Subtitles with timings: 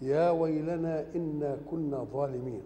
[0.00, 2.62] يا ويلنا إنا كنا ظالمين.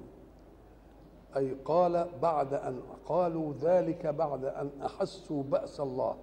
[1.36, 6.14] أي قال بعد أن قالوا ذلك بعد أن أحسوا بأس الله.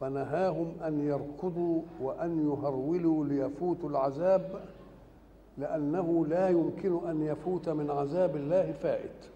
[0.00, 4.60] فنهاهم أن يركضوا وأن يهرولوا ليفوتوا العذاب
[5.58, 9.30] لأنه لا يمكن أن يفوت من عذاب الله فائت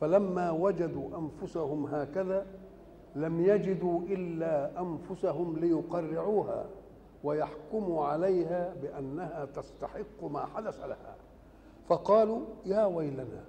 [0.00, 2.46] فلما وجدوا أنفسهم هكذا
[3.16, 6.64] لم يجدوا إلا أنفسهم ليقرعوها.
[7.24, 11.14] ويحكموا عليها بأنها تستحق ما حدث لها.
[11.88, 13.44] فقالوا يا ويلنا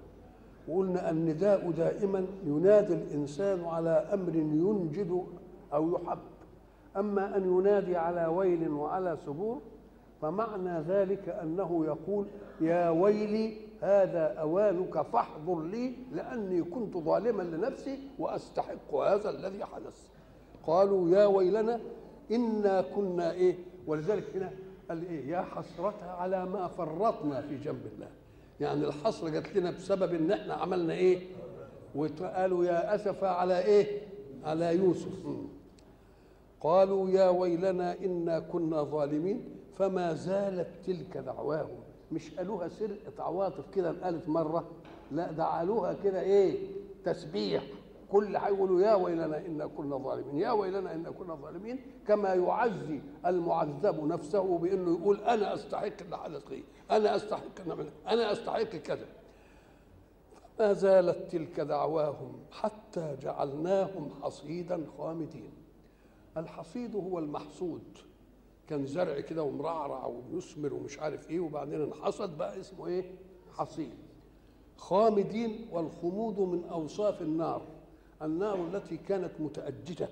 [0.68, 5.24] وقلنا النداء دائما ينادي الإنسان على أمر ينجد
[5.74, 6.20] أو يحب.
[6.98, 9.60] أما أن ينادي على ويل وعلى سبور
[10.22, 12.26] فمعنى ذلك أنه يقول
[12.62, 20.08] يا ويلي هذا أوانك فاحضر لي لأني كنت ظالما لنفسي وأستحق هذا الذي حدث.
[20.68, 21.80] قالوا يا ويلنا
[22.32, 23.56] إنا كنا إيه؟
[23.88, 24.52] ولذلك هنا
[24.90, 28.08] قال إيه؟ يا حسرة على ما فرطنا في جنب الله.
[28.60, 31.20] يعني الحسرة جات لنا بسبب إن إحنا عملنا إيه؟
[31.96, 34.02] وقالوا يا أسف على إيه؟
[34.44, 35.28] على يوسف.
[36.62, 39.42] قالوا يا ويلنا إنا كنا ظالمين
[39.80, 41.80] فما زالت تلك دعواهم.
[42.12, 44.68] مش قالوها سرقة عواطف كده قالت مرة؟
[45.12, 46.58] لا ده قالوها كده إيه؟
[47.06, 47.64] تسبيح.
[48.12, 54.04] كل هيقولوا يا ويلنا إنا كنا ظالمين يا ويلنا إنا كنا ظالمين كما يعزي المعذب
[54.08, 59.06] نفسه بإنه يقول أنا أستحق اللي حدث لي أنا أستحق إن أنا أستحق كذا.
[60.58, 65.52] فما زالت تلك دعواهم حتى جعلناهم حصيدا خامدين.
[66.38, 67.82] الحصيد هو المحصود
[68.68, 73.04] كان زرع كده ومرعرع ويثمر ومش عارف إيه وبعدين انحصد بقى اسمه إيه؟
[73.58, 73.94] حصيد.
[74.78, 77.62] خامدين والخمود من أوصاف النار.
[78.22, 80.10] النار التي كانت متأججة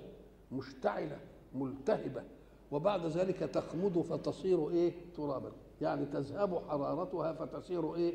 [0.52, 1.18] مشتعلة
[1.54, 2.22] ملتهبة
[2.70, 5.52] وبعد ذلك تخمد فتصير إيه؟ ترابا.
[5.80, 8.14] يعني تذهب حرارتها فتصير إيه؟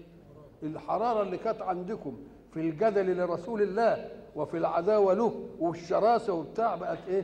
[0.63, 2.17] الحرارة اللي كانت عندكم
[2.53, 7.23] في الجدل لرسول الله وفي العداوة له والشراسة وبتاع بقت إيه؟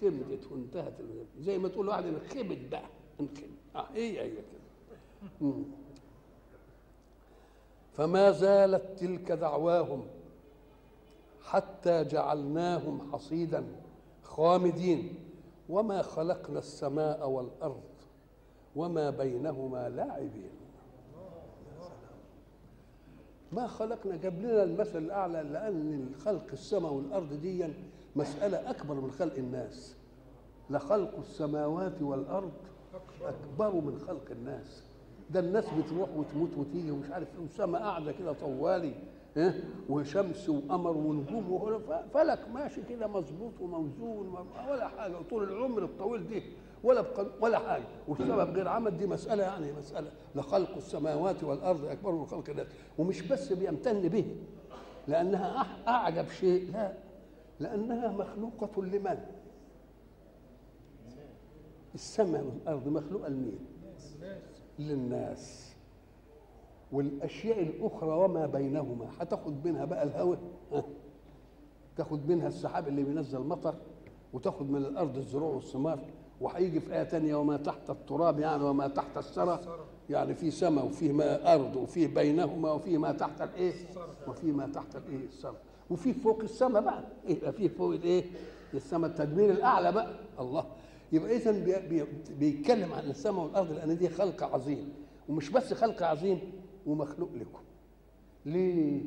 [0.00, 0.94] خمدت وانتهت
[1.40, 2.82] زي ما تقول واحد خمد بقى
[3.20, 5.52] انخمد آه هي هي كده.
[7.92, 10.06] فما زالت تلك دعواهم
[11.46, 13.64] حتى جعلناهم حصيدا
[14.22, 15.14] خامدين.
[15.68, 17.82] وما خلقنا السماء والأرض
[18.76, 20.50] وما بينهما لاعبين.
[23.52, 27.64] ما خلقنا جاب لنا المثل الأعلى لأن خلق السماء والأرض دي
[28.16, 29.96] مسألة أكبر من خلق الناس.
[30.70, 32.52] لخلق السماوات والأرض
[33.22, 34.82] أكبر من خلق الناس.
[35.30, 37.40] ده الناس بتروح وتموت وتيجي ومش عارف إيه.
[37.40, 38.94] والسماء قاعدة كده طوالي؟
[39.88, 41.80] وشمس وقمر ونجوم
[42.14, 44.28] فلك ماشي كده مظبوط وموزون
[44.68, 46.42] ولا حاجة طول العمر الطويل دي
[46.84, 47.04] ولا
[47.40, 47.84] ولا حاجة.
[48.08, 50.10] والسبب غير عمل دي مسألة يعني مسألة.
[50.34, 52.66] لخلق السماوات والأرض أكبر من خلق الناس.
[52.98, 54.36] ومش بس بيمتن به
[55.08, 56.72] لأنها أعجب شيء.
[56.72, 56.92] لا
[57.60, 59.18] لأنها مخلوقة لمن؟
[61.94, 63.58] السماء والأرض مخلوقة لمين؟
[64.78, 65.75] للناس.
[66.92, 69.06] والأشياء الأخرى وما بينهما.
[69.20, 70.38] هتاخد منها بقى الهواء
[71.96, 73.74] تاخد منها السحاب اللي بينزل مطر
[74.32, 75.98] وتاخد من الأرض الزروع والثمار
[76.40, 79.60] وهيجي في آية تانية وما تحت التراب يعني وما تحت الثرى.
[80.10, 83.72] يعني في سماء وفيه ما أرض وفيه بينهما وفيه ما تحت الإيه؟
[84.28, 85.56] وفيه ما تحت الإيه؟ الثرى
[85.90, 87.04] وفي فوق السماء بقى.
[87.28, 88.24] يبقى في فوق الإيه؟
[88.74, 90.14] السماء التدمير الأعلى بقى.
[90.40, 90.64] الله.
[91.12, 92.04] يبقى اذا بي بي
[92.38, 94.92] بيتكلم عن السماء والأرض لأن دي خلق عظيم.
[95.28, 96.38] ومش بس خلق عظيم
[96.86, 97.60] ومخلوق لكم.
[98.46, 99.00] ليه؟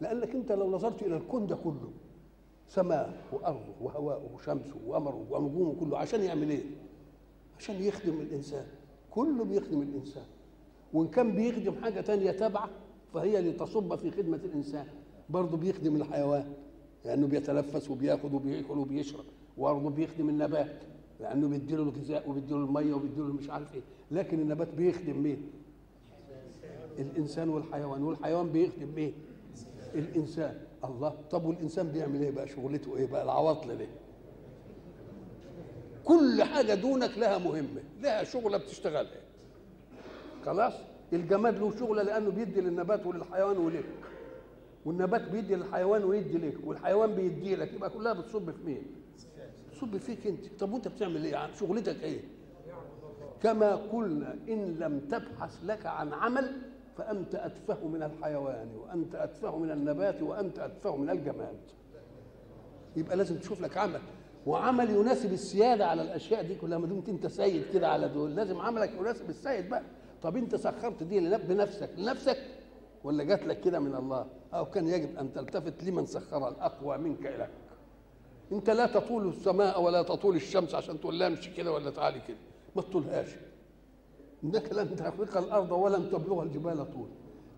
[0.00, 1.90] لأنك أنت لو نظرت إلى الكون ده كله
[2.68, 6.62] سماء وأرض وهواء وشمس وقمر ونجوم كله عشان يعمل إيه؟
[7.58, 8.66] عشان يخدم الإنسان.
[9.10, 10.24] كله بيخدم الإنسان.
[10.92, 12.68] وإن كان بيخدم حاجة تانية تابعة
[13.14, 14.86] فهي لتصب في خدمة الإنسان.
[15.30, 16.52] برضه بيخدم الحيوان
[17.04, 19.24] لأنه بيتنفس وبياخد وبيأكل وبيشرب
[19.58, 20.82] وبرضه بيخدم النبات
[21.20, 23.80] لأنه بيديله الغذاء وبيديله المية وبيديله مش عارف إيه.
[24.10, 25.42] لكن النبات بيخدم مين؟
[26.98, 29.14] الإنسان والحيوان والحيوان بيخدم مين
[29.94, 31.14] الإنسان الله.
[31.30, 33.88] طب والإنسان بيعمل إيه بقى؟ شغلته إيه بقى؟ العواطل ليه
[36.04, 39.20] كل حاجة دونك لها مهمة لها شغلة بتشتغلها.
[40.46, 40.72] خلاص؟
[41.12, 43.84] الجماد له شغلة لأنه بيدي للنبات وللحيوان ولك
[44.84, 47.72] والنبات بيدي للحيوان ويدي لك والحيوان بيدي لك.
[47.72, 48.82] يبقى كلها بتصب في مين؟
[49.70, 50.46] بتصب فيك أنت.
[50.60, 52.20] طب وأنت بتعمل إيه؟ يعني شغلتك إيه؟
[53.42, 56.56] كما قلنا إن لم تبحث لك عن عمل
[56.98, 61.56] فأنت أتفه من الحيوان وأنت أتفه من النبات وأنت أتفه من الجماد.
[62.96, 64.00] يبقى لازم تشوف لك عمل.
[64.46, 66.78] وعمل يناسب السيادة على الأشياء دي كلها.
[66.78, 69.82] ما دمت أنت سيد كده على دول لازم عملك يناسب السيد بقى.
[70.22, 71.90] طب أنت سخرت دي بنفسك.
[71.98, 72.38] لنفسك
[73.04, 77.26] ولا جات لك كده من الله؟ أو كان يجب أن تلتفت لمن سخر الأقوى منك
[77.26, 77.50] لك
[78.52, 82.36] أنت لا تطول السماء ولا تطول الشمس عشان تقول لها امشي كده ولا تعالي كده.
[82.76, 83.28] ما تطولهاش.
[84.46, 87.08] إنك لن تخرق الأرض ولن تبلغ الجبال طول.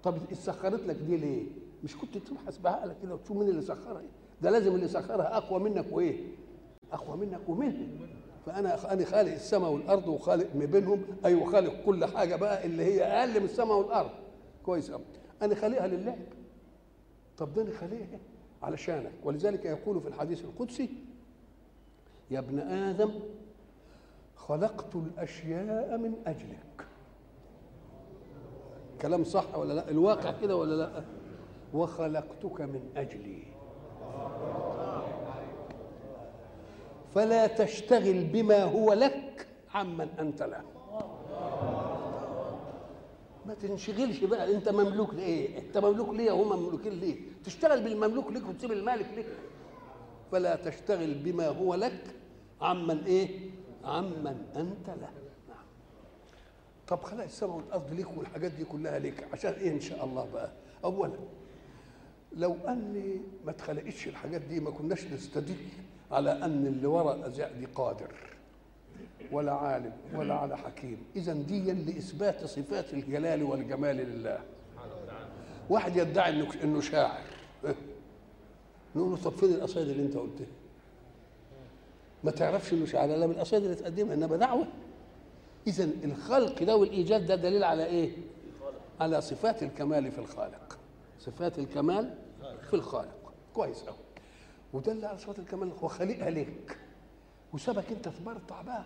[0.02, 1.46] طب سخرت لك دي ليه؟
[1.84, 4.02] مش كنت تبحث بعقلك كده وتشوف مين اللي سخرها؟
[4.42, 6.20] ده لازم اللي سخرها أقوى منك وإيه؟
[6.92, 7.88] أقوى منك ومنه.
[8.46, 11.02] فأنا أنا خالق السماء والأرض وخالق ما بينهم.
[11.24, 14.10] اي أيوة وخالق كل حاجة بقى اللي هي أقل من السماء والأرض.
[14.64, 15.02] كويس قوي
[15.42, 16.18] أنا خالقها للعب
[17.36, 18.18] طب ده أنا خالقها
[18.62, 19.12] علشانك.
[19.24, 20.88] ولذلك يقول في الحديث القدسي
[22.30, 23.10] يا ابن آدم
[24.36, 26.67] خلقت الأشياء من أجلك.
[29.02, 31.02] كلام صح ولا لا؟ الواقع كده ولا لا؟
[31.74, 33.42] وخلقتك من أجلي.
[37.14, 40.62] فلا تشتغل بما هو لك عمن أنت له.
[43.46, 48.48] ما تنشغلش بقى أنت مملوك لايه أنت مملوك ليه؟ وهم مملوكين ليه؟ تشتغل بالمملوك لك
[48.48, 49.26] وتسيب المالك لك
[50.32, 52.02] فلا تشتغل بما هو لك
[52.60, 53.50] عمن إيه؟
[53.84, 55.08] عمن أنت له.
[56.88, 59.24] طب خلق السماء والارض ليك والحاجات دي كلها ليك.
[59.32, 60.50] عشان إيه إن شاء الله بقى؟
[60.84, 61.12] اولا
[62.36, 65.56] لو ان ما اتخلقتش الحاجات دي ما كناش نستدل
[66.10, 68.12] على أن اللي وراء الازياء دي قادر
[69.32, 70.98] ولا عالم ولا على حكيم.
[71.16, 74.40] اذا دي لاثبات صفات الجلال والجمال لله.
[75.70, 77.22] واحد يدعي انه إنه شاعر؟
[78.96, 80.46] نقول له طب فين القصايد اللي أنت قلتها؟
[82.24, 83.08] ما تعرفش إنه شاعر.
[83.08, 84.66] لا بالقصايد اللي تقدمها إنما دعوة.
[85.68, 88.16] إذا الخلق ده والإيجاد ده دليل على إيه؟
[89.00, 90.78] على صفات الكمال في الخالق.
[91.20, 92.14] صفات الكمال
[92.70, 93.32] في الخالق.
[93.54, 93.96] كويس قوي
[94.72, 95.72] ودل على صفات الكمال.
[95.82, 96.78] هو خالقها لك
[97.52, 98.84] وسابك أنت تبرطع بقى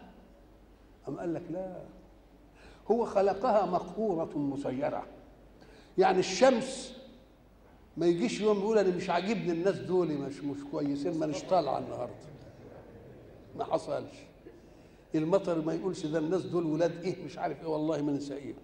[1.08, 1.82] أم قال لك لا.
[2.90, 5.06] هو خلقها مقهورة مسيرة.
[5.98, 6.96] يعني الشمس
[7.96, 12.14] ما يجيش يوم يقول أنا مش عاجبني الناس دول مش مش كويسين ما طالعه النهارده.
[13.56, 14.31] ما حصلش.
[15.14, 18.54] المطر ما يقولش ده الناس دول ولاد إيه؟ مش عارف إيه والله ما نسائيه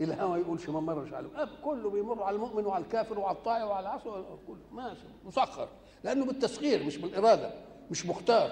[0.00, 3.86] الهوى يقولش ما مرش عليهم أب كله بيمر على المؤمن وعلى الكافر وعلى الطائع وعلى
[3.88, 4.56] العصر كله.
[4.72, 5.04] ماشي.
[5.26, 5.68] مسخر.
[6.04, 7.52] لأنه بالتسخير مش بالإرادة
[7.90, 8.50] مش مختار.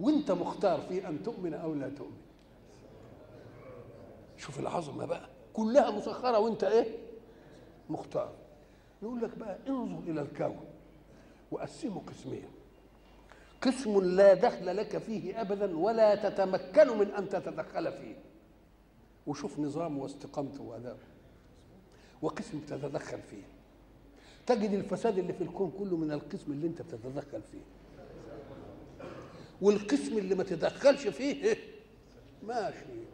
[0.00, 2.20] وأنت مختار في أن تؤمن أو لا تؤمن.
[4.36, 5.28] شوف العظمة بقى.
[5.54, 6.98] كلها مسخرة وأنت إيه؟
[7.90, 8.32] مختار.
[9.02, 10.60] يقول لك بقى انظر إلى الكون
[11.52, 12.48] وقسمه قسمين.
[13.64, 18.14] قسم لا دخل لك فيه ابدا ولا تتمكن من أن تتدخل فيه.
[19.26, 20.98] وشوف نظامه واستقامته وادابه
[22.22, 23.42] وقسم تتدخل فيه.
[24.46, 27.64] تجد الفساد اللي في الكون كله من القسم اللي أنت بتتدخل فيه.
[29.62, 31.56] والقسم اللي ما تدخلش فيه؟
[32.42, 33.13] ماشي.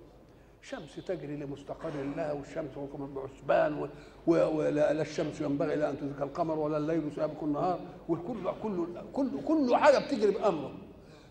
[0.63, 3.89] شمس تجري لمستقر لها والشمس حكم بعسبان
[4.27, 9.31] ولا لا الشمس ينبغي لا ان تدرك القمر ولا الليل سابق النهار والكل كل كل
[9.49, 10.73] كل حاجة بتجري بأمره.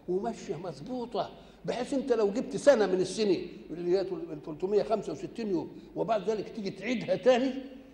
[0.09, 1.29] وماشيه مظبوطة
[1.65, 4.05] بحيث أنت لو جبت سنة من السنين اللي هي
[4.45, 7.53] 365 يوم وبعد ذلك تيجي تعيدها تاني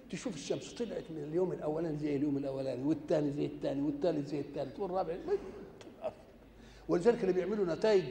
[0.09, 4.79] تشوف الشمس طلعت من اليوم الأولاني زي اليوم الأولاني والثاني زي الثاني والثالث زي الثالث
[4.79, 5.15] والرابع
[6.89, 8.03] ولذلك اللي بيعملوا نتائج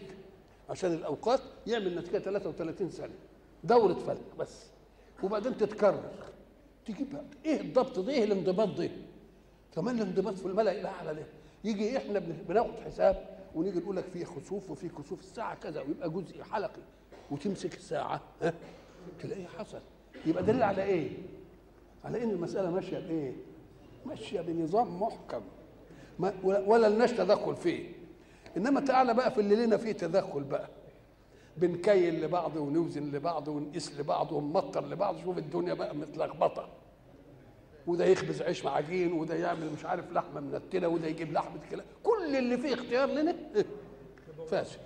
[0.71, 3.12] عشان الأوقات يعمل نتيجة 33 سنه
[3.64, 4.64] دوره فلك بس.
[5.23, 6.11] وبعدين تتكرر.
[6.87, 8.90] تجيبها إيه الضبط ده؟ إيه الانضباط ده؟
[9.75, 11.26] كمان الانضباط في الملأ الاعلى ده.
[11.64, 15.21] يجي إحنا بناخد حساب ونيجي نقول لك في خسوف وفي كسوف.
[15.21, 15.80] الساعة كذا.
[15.80, 16.83] ويبقى جزء حلقي.
[17.30, 18.21] وتمسك الساعة.
[18.42, 18.52] ها؟
[19.23, 19.80] تلاقيه حصل.
[20.26, 21.11] يبقى دليل على إيه؟
[22.04, 23.33] على إن المسألة ماشية بإيه؟
[24.06, 25.42] ماشية بنظام محكم.
[26.44, 27.92] ولا لناش تدخل فيه.
[28.56, 30.68] إنما تعالى بقى في اللي لنا فيه تدخل بقى.
[31.56, 35.16] بنكيل لبعض ونوزن لبعض ونقيس لبعض ونمطر لبعض.
[35.25, 36.68] شوف الدنيا بقى متلخبطة.
[37.87, 41.87] وده يخبز عيش مع عجين وده يعمل مش عارف لحمة منتنه وده يجيب لحمة كلام
[42.02, 43.37] كل اللي فيه اختيار لنا.
[44.50, 44.78] فاسد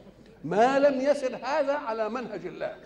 [0.44, 2.76] ما لم يسر هذا على منهج الله.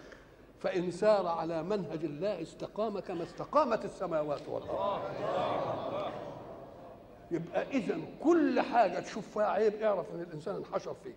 [0.61, 5.01] فإن سار على منهج الله استقام كما استقامت السماوات والأرض.
[7.33, 11.15] يبقى إذا كل حاجة تشوف فيها عيب اعرف إن الإنسان انحشر فيه.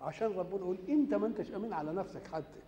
[0.00, 2.58] عشان ربنا يقول أنت ما أنتش أمين على نفسك حتى.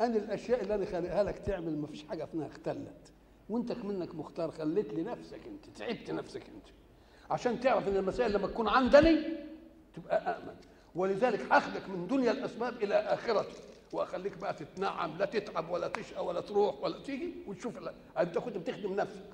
[0.00, 3.12] أنا الأشياء اللي أنا خالقها لك تعمل ما فيش حاجة فيها اختلت.
[3.48, 6.66] وانت منك مختار خليت لنفسك أنت تعبت نفسك أنت.
[7.30, 9.22] عشان تعرف إن المسائل لما تكون عندني
[9.94, 10.56] تبقى آمن.
[10.94, 13.54] ولذلك هاخدك من دنيا الأسباب إلى اخرته
[13.92, 17.74] وأخليك بقى تتنعم لا تتعب ولا تشقى ولا تروح ولا تيجي وتشوف.
[18.18, 19.30] أنت كنت بتخدم نفسك.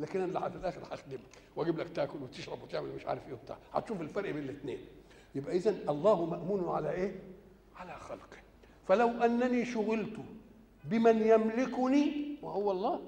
[0.00, 1.20] لكن أنا في الآخر هخدمك
[1.56, 3.56] وأجيب لك تاكل وتشرب وتعمل مش عارف إيه وبتاع.
[3.72, 4.78] هتشوف الفرق بين الاثنين
[5.34, 7.20] يبقى اذا الله مأمون على إيه؟
[7.76, 8.36] على خلقه.
[8.88, 10.16] فلو أنني شغلت
[10.84, 13.00] بمن يملكني وهو الله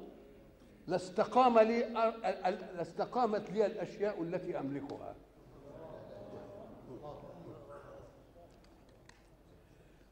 [0.86, 1.80] لاستقام لي
[2.76, 5.14] لاستقامت لي الأشياء التي أملكها.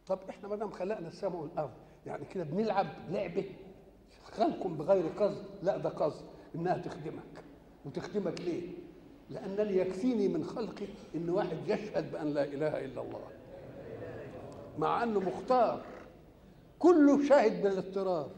[0.06, 1.70] طب إحنا ما دام خلقنا السماء والأرض
[2.06, 3.44] يعني كده بنلعب لعبة
[4.32, 6.25] خلق بغير قصد؟ لا ده قصد.
[6.54, 7.45] إنها تخدمك.
[7.85, 8.62] وتخدمك ليه؟
[9.30, 13.21] لانني يكفيني من خلقي إن واحد يشهد بأن لا إله إلا الله.
[14.78, 15.83] مع أنه مختار.
[16.78, 18.30] كله شاهد بالاضطرار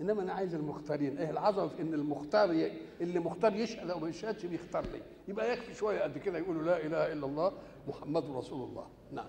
[0.00, 1.18] إنما أنا عايز المختارين.
[1.18, 2.72] إيه العظمة في إن المختار ي...
[3.00, 5.02] اللي مختار يشهد أو ما يشهدش بيختار لي.
[5.28, 7.52] يبقى يكفي شوية قد كده يقولوا لا إله إلا الله
[7.88, 8.86] محمد رسول الله.
[9.12, 9.28] نعم.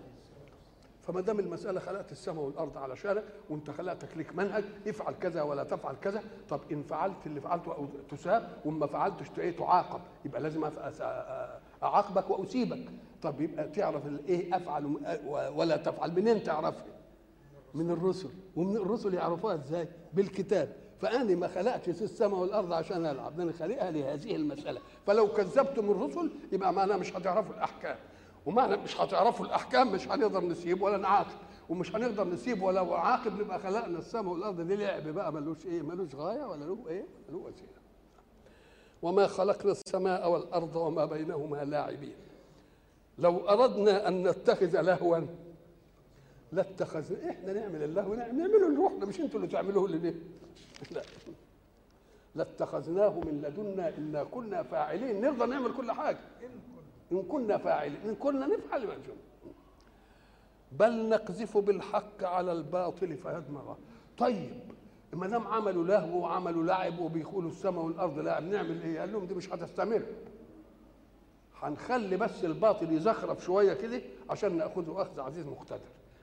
[1.07, 5.95] فما دام المسألة خلقت السماء والأرض علشانك وانت خلقتك ليك منهج افعل كذا ولا تفعل
[6.01, 10.69] كذا طب إن فعلت اللي فعلته أو تساب وما فعلتش إيه تعاقب يبقى لازم
[11.83, 12.89] أعاقبك وأسيبك.
[13.21, 14.85] طب يبقى تعرف إيه أفعل
[15.55, 16.85] ولا تفعل منين تعرفها؟
[17.73, 18.29] من الرسل.
[18.55, 20.73] ومن الرسل يعرفوها إزاي؟ بالكتاب.
[21.01, 24.81] فاني ما خلقتش السماء والأرض عشان ألعب أنا خالقها لهذه المسألة.
[25.07, 27.97] فلو كذبتم الرسل يبقى معناها مش هتعرفوا الأحكام.
[28.47, 31.37] ومعنى مش هتعرفوا الأحكام مش هنقدر نسيب ولا نعاقب.
[31.69, 35.33] ومش هنقدر نسيب ولا نعاقب نبقى خلقنا السماء والأرض دي لعب بقى.
[35.33, 37.77] ملوش إيه ملوش غاية ولا له إيه له وسيلة.
[39.01, 42.15] وما خلقنا السماء والأرض وما بينهما لاعبين.
[43.19, 45.19] لو أردنا أن نتخذ لهوا
[46.51, 50.13] لاتخذنا إحنا نعمل اللهو نعمله لروحنا مش أنتوا اللي تعملوه ليه؟
[50.91, 51.01] لا.
[52.35, 55.21] لاتخذناه من لدنا إنا كنا فاعلين.
[55.21, 56.19] نرضى نعمل كل حاجة.
[57.11, 59.15] إن كنا فاعلين إن كنا نفعل ما نشوف
[60.71, 63.77] بل نقذف بالحق على الباطل فيدمغه
[64.17, 64.59] طيب
[65.13, 69.33] ما دام عملوا لهو وعملوا لعب وبيقولوا السماء والأرض لعب نعمل إيه؟ قال لهم دي
[69.33, 70.03] مش هتستمر
[71.61, 75.79] هنخلي بس الباطل يزخرف شوية كده عشان نأخذه أخذ عزيز مقتدر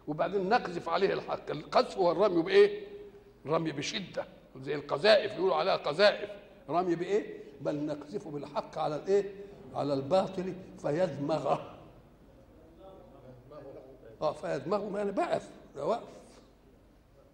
[0.08, 2.86] وبعدين نقذف عليه الحق القذف هو الرمي بإيه؟
[3.46, 4.24] رمي بشدة
[4.60, 6.30] زي القذائف يقولوا عليها قذائف
[6.68, 9.32] رمي بإيه؟ بل نقذف بالحق على الإيه؟
[9.74, 11.70] على الباطل فيدمغه.
[14.22, 16.08] آه فيدمغه بقف ده وقف.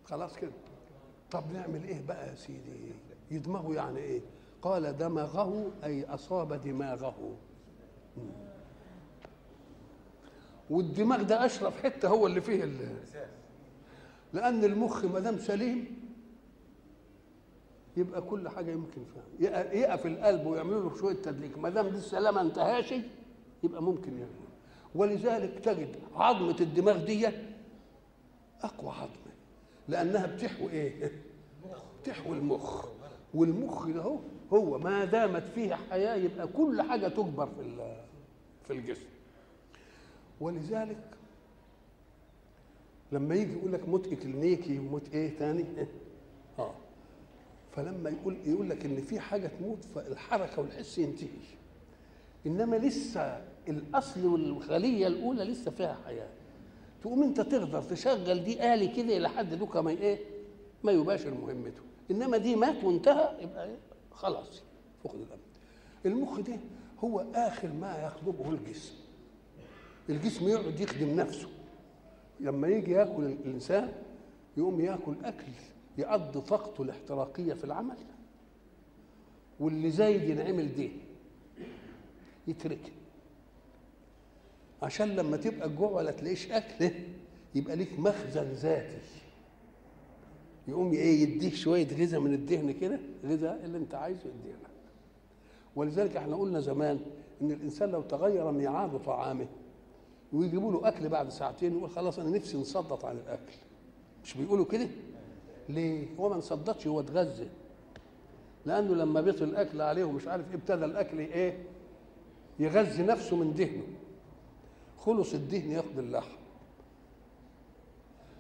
[0.05, 0.51] خلاص كده.
[1.31, 2.93] طب نعمل إيه بقى يا سيدي؟
[3.31, 4.21] يدمغه يعني إيه؟
[4.63, 7.37] قال دمغه أي أصاب دماغه.
[10.71, 12.89] والدماغ ده أشرف حتة هو اللي فيه اللي
[14.33, 16.10] لأن المخ ما دام سليم
[17.97, 19.73] يبقى كل حاجة يمكن فيها.
[19.73, 21.59] يقف القلب ويعملوا له شوية تدليك.
[21.59, 22.95] ما دام لسه ما انتهاش
[23.63, 24.31] يبقى ممكن يعمل.
[24.95, 27.29] ولذلك تجد عظمة الدماغ دي
[28.63, 29.33] أقوى عظمة.
[29.89, 31.13] لأنها بتحوي إيه؟
[32.03, 32.87] بتحوي المخ.
[33.35, 34.19] والمخ ده هو
[34.53, 37.95] هو ما دامت فيه حياة يبقى كل حاجة تكبر في
[38.67, 39.07] في الجسم.
[40.41, 41.11] ولذلك
[43.13, 45.65] لما يجي يقول لك موت اكلينيكي وموت إيه تاني؟
[46.59, 46.75] آه.
[47.77, 51.29] فلما يقول يقول لك إن في حاجة تموت فالحركة والحس ينتهي.
[52.47, 56.29] إنما لسه الأصل والخليه الأولى لسه فيها حياة.
[57.03, 60.19] تقوم أنت تقدر تشغل دي آلي كده لحد دوكا ما إيه
[60.85, 61.83] ما يباشر مهمته.
[62.11, 63.77] إنما دي مات وانتهى يبقى إيه؟
[64.13, 64.63] خلاص
[65.05, 65.41] فقد الامر
[66.07, 66.57] المخ ده
[67.05, 68.95] هو آخر ما يطلبه الجسم.
[70.09, 71.49] الجسم يقعد يخدم نفسه.
[72.41, 73.93] لما يجي ياكل الإنسان
[74.57, 75.47] يقوم ياكل أكل
[76.01, 77.97] يقضي طاقته الاحتراقية في العمل
[79.61, 80.91] واللي زايد ينعمل دي
[82.49, 82.91] يتركه
[84.83, 86.91] عشان لما تبقى الجوع ولا تلاقيش أكل
[87.55, 88.99] يبقى ليك مخزن ذاتي.
[90.69, 94.71] يقوم إيه يديك شوية غذاء من الدهن كده غذاء اللي أنت عايزه يديه لك.
[95.77, 97.01] ولذلك إحنا قلنا زمان
[97.43, 99.47] إن الإنسان لو تغير ميعاد طعامه
[100.33, 103.53] ويجيبوا له أكل بعد ساعتين يقول خلاص أنا نفسي انصدت عن الأكل.
[104.25, 104.89] مش بيقولوا كده؟
[105.75, 107.49] ليه؟ هو ما انصدتش هو اتغذى.
[108.67, 111.59] لأنه لما بيطل الأكل عليه ومش عارف إيه ابتدى الأكل إيه؟
[112.59, 113.83] يغذي نفسه من دهنه.
[114.99, 116.37] خلص الدهن ياخد اللحم.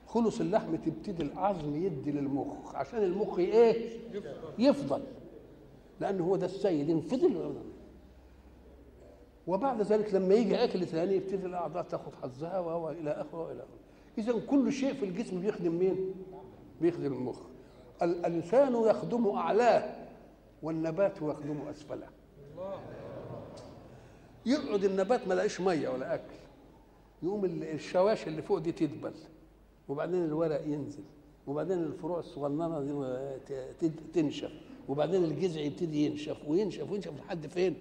[0.06, 3.98] خلص اللحم تبتدي العظم يدي للمخ عشان المخ إيه؟
[4.58, 5.02] يفضل.
[6.00, 7.54] لأنه هو ده السيد ان فضل
[9.46, 13.78] وبعد ذلك لما يجي أكل ثاني يبتدي الأعضاء تاخد حظها والى آخره وإلى آخره.
[14.18, 16.14] اذا كل شيء في الجسم بيخدم مين؟
[16.80, 17.36] بيخدم المخ
[18.02, 19.94] الإنسان يخدم أعلاه
[20.62, 22.06] والنبات يخدم أسفله
[24.46, 26.34] يقعد النبات ما لاقيش مية ولا أكل
[27.22, 29.12] يقوم الشواش اللي فوق دي تدبل
[29.88, 31.02] وبعدين الورق ينزل
[31.46, 32.80] وبعدين الفروع الصغننة
[33.80, 34.50] دي تنشف
[34.88, 37.74] وبعدين الجذع يبتدي ينشف وينشف وينشف لحد فين؟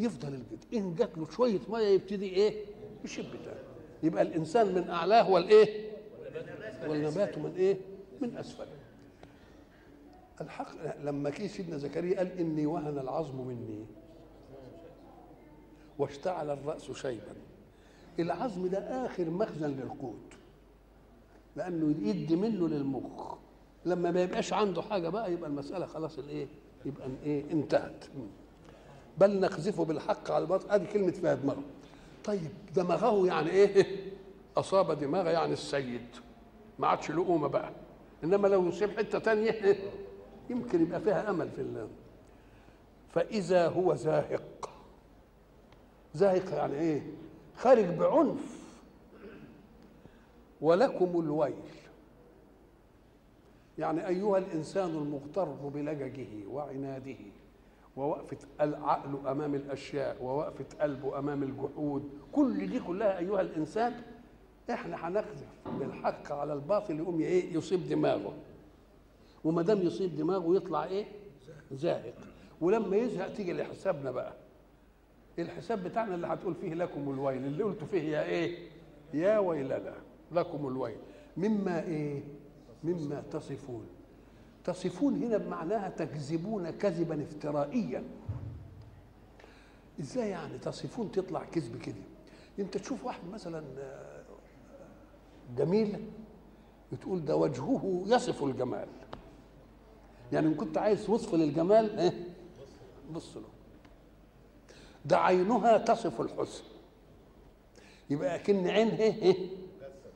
[0.00, 2.64] يفضل الجذع إن جات له شوية مية يبتدي إيه؟
[3.04, 3.58] يشب تاني
[4.02, 5.90] يبقى الإنسان من أعلاه والإيه؟
[6.88, 7.76] والنبات من إيه؟
[8.22, 8.76] من اسفله
[10.40, 13.84] الحق لما كي سيدنا زكريا قال إني وهن العظم مني
[15.98, 17.34] واشتعل الرأس شيبا.
[18.18, 20.34] العظم ده آخر مخزن للقوت
[21.56, 23.34] لأنه يدي منه للمخ.
[23.84, 26.46] لما ما يبقاش عنده حاجة بقى يبقى المسألة خلاص الإيه؟
[26.84, 28.04] يبقى إيه انتهت.
[29.18, 30.70] بل نقذفه بالحق على الباطل.
[30.70, 31.62] آدي كلمة فيها دماغه.
[32.24, 33.86] طيب دماغه يعني إيه؟
[34.56, 36.06] أصاب دماغه يعني السيد.
[36.78, 37.70] ما عادش له قومه بقى.
[38.24, 39.76] إنما لو يصيب حتة تانية
[40.50, 41.88] يمكن يبقى فيها أمل في الله.
[43.10, 44.70] فإذا هو زاهق.
[46.14, 47.02] زاهق يعني إيه؟
[47.56, 48.62] خارج بعنف.
[50.60, 51.54] ولكم الويل.
[53.78, 57.16] يعني أيها الإنسان المغتر بلججه وعناده
[57.96, 64.02] ووقفة العقل أمام الأشياء ووقفة قلبه أمام الجحود كل دي كلها أيها الإنسان
[64.72, 65.48] إحنا هنقذف
[65.78, 68.34] بالحق على الباطل يقوم إيه؟ يصيب دماغه.
[69.44, 71.04] وما دام يصيب دماغه يطلع إيه؟
[71.72, 72.14] زاهق
[72.60, 74.32] ولما يزهق تيجي لحسابنا بقى.
[75.38, 78.68] الحساب بتاعنا اللي هتقول فيه لكم الويل اللي قلت فيه يا إيه؟
[79.14, 79.94] يا ويلنا
[80.32, 80.96] لكم الويل.
[81.36, 82.22] مما إيه؟
[82.84, 83.86] مما تصفون.
[84.64, 88.04] تصفون هنا بمعناها تكذبون كذبا افترائيا.
[90.00, 92.02] إزاي يعني تصفون تطلع كذب كده؟
[92.58, 93.64] أنت تشوف واحد مثلا
[95.56, 96.04] جميل؟
[96.92, 98.88] بتقول ده وجهه يصف الجمال.
[100.32, 102.12] يعني إن كنت عايز وصف للجمال إيه؟
[103.12, 103.48] بص له.
[105.04, 106.64] ده عينها تصف الحسن.
[108.10, 109.36] يبقى كن عينها إيه؟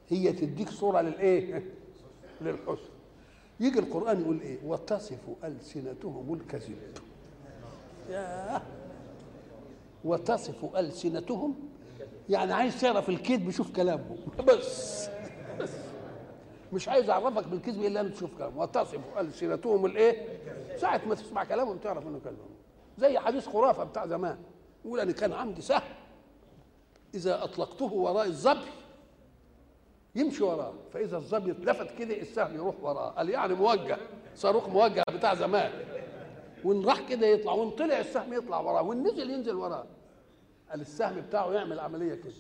[0.09, 1.65] هي تديك صورة للإيه؟
[2.41, 2.91] للحسن.
[3.61, 6.79] يجي القرآن يقول إيه؟ وتصف ألسنتهم الكذب.
[8.11, 8.63] يا
[10.05, 11.55] وتصف ألسنتهم؟
[12.29, 14.19] يعني عايز تعرف الكذب شوف كلامهم.
[14.49, 15.09] بس.
[15.61, 15.71] بس.
[16.73, 20.39] مش عايز أعرفك بالكذب الا ان تشوف كلامهم وتصف السنتهم الايه؟
[20.77, 22.57] ساعة ما تسمع كلامهم تعرف إنه كلامهم
[22.99, 24.39] زي حديث خرافة بتاع زمان.
[24.85, 25.83] يقول أنا كان عندي سهم.
[27.15, 28.71] إذا أطلقته وراء الظبي
[30.15, 33.99] يمشي وراه فإذا الظبي اتلفت كده السهم يروح وراه قال يعني موجه.
[34.35, 35.73] صاروخ موجه بتاع زمان.
[36.65, 39.87] وإن راح كده يطلع وإن طلع السهم يطلع وراه وإن نزل ينزل وراه
[40.71, 42.33] قال السهم بتاعه يعمل عملية كده.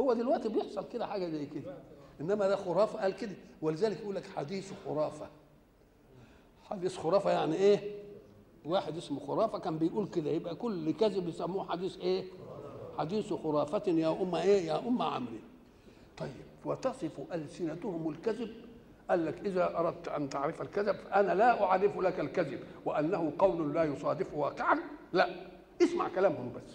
[0.00, 1.74] هو دلوقتي بيحصل كده حاجة زي كده.
[2.20, 2.98] إنما ده خرافة.
[3.00, 3.32] قال كده.
[3.62, 5.26] ولذلك يقول لك حديث خرافة.
[6.64, 7.94] حديث خرافة يعني إيه؟
[8.66, 10.30] واحد اسمه خرافة كان بيقول كده.
[10.30, 12.24] يبقى كل كذب يسموه حديث إيه؟
[12.98, 15.32] حديث خرافة يا ام إيه؟ يا ام عمرو.
[16.18, 16.30] طيب.
[16.64, 18.50] وتصف ألسنتهم الكذب.
[19.10, 22.60] قال لك إذا أردت أن تعرف الكذب أنا لا أعرف لك الكذب.
[22.84, 24.78] وأنه قول لا يصادف واقعا.
[25.12, 25.28] لا.
[25.82, 26.74] اسمع كلامهم بس.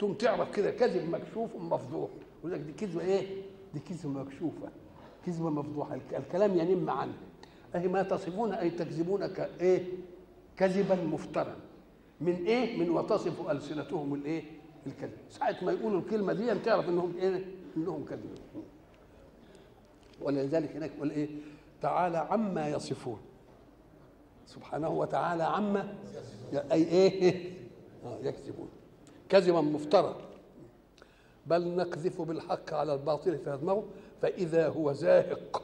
[0.00, 2.10] ثم تعرف كده كذب مكشوف مفضوح.
[2.40, 3.42] يقول لك دي كذبة إيه؟
[3.76, 4.68] دي كذبة مكشوفة
[5.26, 5.98] كذبة مفضوحة.
[6.12, 7.12] الكلام ينم عنه.
[7.74, 9.84] أي ما تصفون أي تكذبون كإيه؟
[10.56, 11.56] كذبا مفترا
[12.20, 14.42] من إيه؟ من وتصف ألسنتهم الإيه؟
[14.86, 15.12] الكذب.
[15.30, 17.44] ساعة ما يقولوا الكلمة دي تعرف إنهم إيه؟
[17.76, 18.62] إنهم كذبوا
[20.20, 21.28] ولذلك هناك يقول إيه؟
[21.82, 23.18] تعالى عما يصفون.
[24.46, 25.94] سبحانه وتعالى عما
[26.72, 27.52] أي إيه؟
[28.22, 28.68] يكذبون.
[29.28, 30.16] كذبا مفترى.
[31.46, 33.84] بل نقذف بالحق على الباطل فيدمغه
[34.22, 35.62] فإذا هو زاهق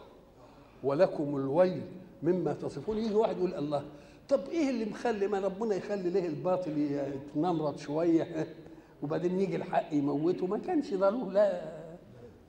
[0.84, 1.82] ولكم الويل
[2.22, 2.98] مما تصفون.
[2.98, 3.84] يجي واحد يقول الله
[4.28, 8.46] طب إيه اللي مخلي ما ربنا يخلي ليه الباطل يتنمرض شوية؟
[9.02, 10.46] وبعدين يجي الحق يموته.
[10.46, 11.34] ما كانش ضروري.
[11.34, 11.62] لا.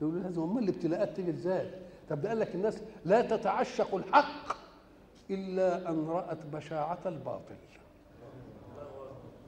[0.01, 1.69] يقولوا لازم امال الابتلاءات تيجي إزاي؟
[2.09, 4.57] طب ده قال لك الناس لا تتعشق الحق
[5.29, 7.55] إلا أن رأت بشاعة الباطل.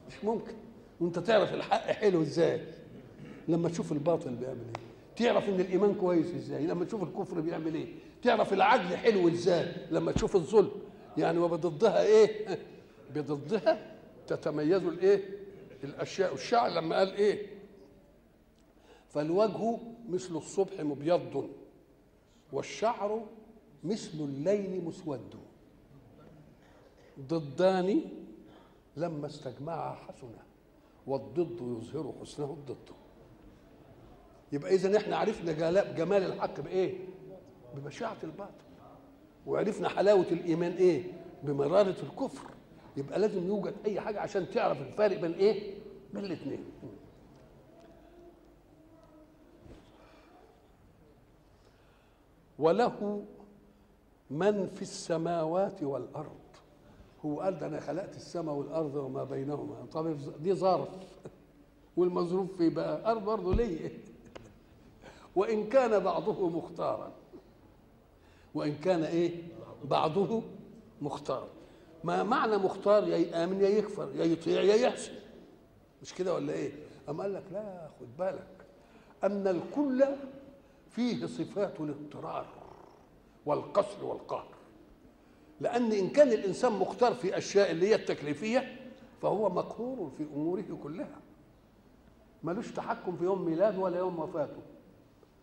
[0.08, 0.54] مش ممكن.
[1.00, 2.60] وأنت تعرف الحق حلو إزاي؟
[3.48, 7.86] لما تشوف الباطل بيعمل إيه؟ تعرف إن الإيمان كويس إزاي؟ لما تشوف الكفر بيعمل إيه؟
[8.22, 10.70] تعرف العدل حلو إزاي؟ لما تشوف الظلم
[11.16, 12.58] يعني وبضدها إيه؟
[13.14, 15.24] بضدها تتميز الإيه؟
[15.84, 17.46] الأشياء الشعر لما قال إيه؟
[19.08, 19.78] فالوجه
[20.08, 21.50] مثل الصبح مبيض
[22.52, 23.26] والشعر
[23.84, 25.34] مثل الليل مسود.
[27.20, 28.00] ضدان
[28.96, 30.42] لما استجمعا حسنا
[31.06, 33.05] والضد يظهر حسنه الضد.
[34.56, 36.94] يبقى اذا إحنا عرفنا جمال الحق بإيه؟
[37.74, 38.64] ببشاعه الباطل.
[39.46, 42.50] وعرفنا حلاوة الإيمان إيه؟ بمرارة الكفر.
[42.96, 45.74] يبقى لازم يوجد أي حاجة عشان تعرف الفارق بين إيه؟
[46.14, 46.64] بين الاثنين
[52.58, 53.24] وله
[54.30, 56.36] من في السماوات والأرض.
[57.24, 59.86] هو قال ده أنا خلقت السماء والأرض وما بينهما.
[59.92, 60.88] طب دي ظرف.
[61.96, 63.90] والمظروف فيه بقى أرض برضه ليه؟
[65.36, 67.12] وإن كان بعضه مختارا.
[68.54, 69.42] وإن كان إيه؟
[69.84, 70.42] بعضه
[71.02, 71.48] مختار
[72.04, 75.12] ما معنى مختار؟ يا يامن يا يكفر يا يطيع يا يحسن.
[76.02, 76.72] مش كده ولا إيه؟
[77.08, 78.46] أما قال لك لا خد بالك.
[79.24, 80.04] أن الكل
[80.90, 82.46] فيه صفات الاضطرار
[83.46, 84.48] والقصر والقهر.
[85.60, 88.76] لأن إن كان الإنسان مختار في أشياء اللي هي التكليفية
[89.22, 91.20] فهو مقهور في أموره كلها.
[92.42, 94.62] ملوش تحكم في يوم ميلاده ولا يوم وفاته.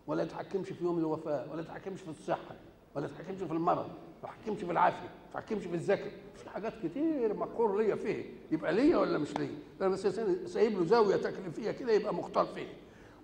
[0.08, 2.56] ولا يتحكمش في يوم الوفاة ولا يتحكمش في الصحة
[2.96, 3.86] ولا يتحكمش في المرض
[4.24, 6.12] ما يتحكمش في العافية ما يتحكمش في الذكر.
[6.36, 8.26] في حاجات كتير مقهور ليا فيه.
[8.52, 9.50] يبقى ليا ولا مش ليا؟
[9.82, 10.08] أنا بس
[10.54, 12.68] سايب له زاوية تكليفية كده يبقى مختار فيه.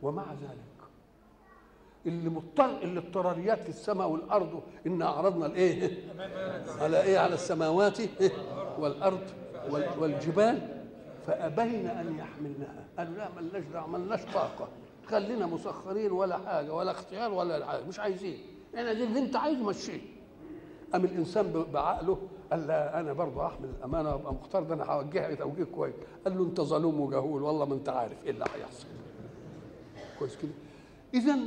[0.02, 0.90] ومع ذلك
[2.06, 5.98] اللي مضطر اللي اضطراريات في السماء والأرض إن أعرضنا الايه
[6.80, 8.32] على إيه؟ على السماوات إيه؟
[8.80, 9.22] والأرض
[9.70, 10.80] وال- والجبال.
[11.28, 14.68] فأبين أن يحملنها قالوا لا ملناش دعوة ملناش طاقة.
[15.10, 18.38] خلينا مسخرين ولا حاجة ولا اختيار ولا حاجة مش عايزين.
[18.76, 20.00] أنا دي اللي انت عايزه مشيه
[20.94, 22.18] قام الإنسان بعقله
[22.52, 25.94] قال لا أنا برضه احمل الأمانة وأبقى مختار ده أنا هوجهها توجيه كويس.
[26.26, 28.88] قال له أنت ظلوم وجهول والله ما أنت عارف إيه اللي هيحصل.
[30.20, 30.52] كويس كده.
[31.14, 31.38] اذا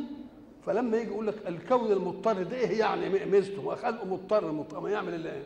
[0.66, 3.62] فلما يجي يقول لك الكون المضطر ده إيه يعني؟ ميزته.
[3.62, 4.80] ما خلقه مضطر مضطر.
[4.80, 5.44] ما يعمل إلا إيه؟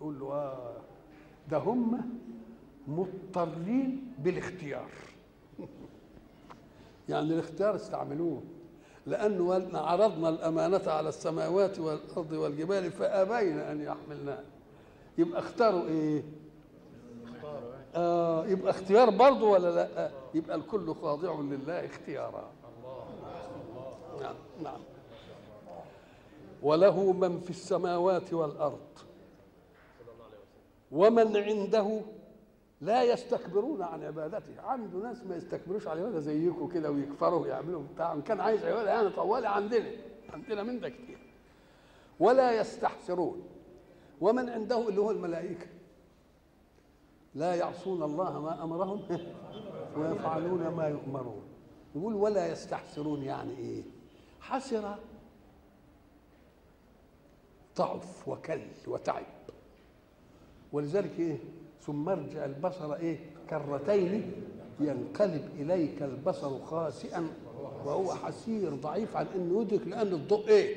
[0.00, 0.76] يقول له آه
[1.50, 2.00] ده هم
[2.88, 4.88] مضطرين بالاختيار.
[7.08, 8.42] يعني الاختيار استعملوه.
[9.06, 14.44] لأنه عرضنا الأمانة على السماوات والأرض والجبال فأبين أن يحملنها
[15.18, 16.22] يبقى اختاروا إيه؟
[17.94, 22.50] آه يبقى اختيار برضه ولا لأ؟ يبقى الكل خاضع لله اختيارا.
[24.20, 24.80] نعم نعم.
[26.62, 28.78] وله من في السماوات والأرض.
[30.92, 32.00] ومن عنده
[32.80, 34.60] لا يستكبرون عن عبادته.
[34.60, 38.12] عنده ناس ما يستكبروش عن عبادة زيكم كده ويكفروا ويعملوا بتاع.
[38.12, 39.90] إن كان عايز عبادة يعني طوالي عندنا
[40.32, 41.18] عندنا من ده كتير.
[42.20, 43.42] ولا يستحسرون.
[44.20, 45.66] ومن عنده اللي هو الملائكة.
[47.34, 49.02] لا يعصون الله ما أمرهم
[49.96, 51.42] ويفعلون ما يؤمرون.
[51.96, 53.82] يقول ولا يستحسرون يعني إيه؟
[54.40, 54.94] حسر
[57.76, 59.26] ضعف وكل وتعب.
[60.72, 61.38] ولذلك إيه؟
[61.88, 63.18] ثم ارجع البصر إيه؟
[63.50, 64.32] كرتين
[64.80, 67.28] ينقلب إليك البصر خاسئا
[67.84, 70.76] وهو حسير ضعيف عن إنه يدرك لأن الضوء إيه؟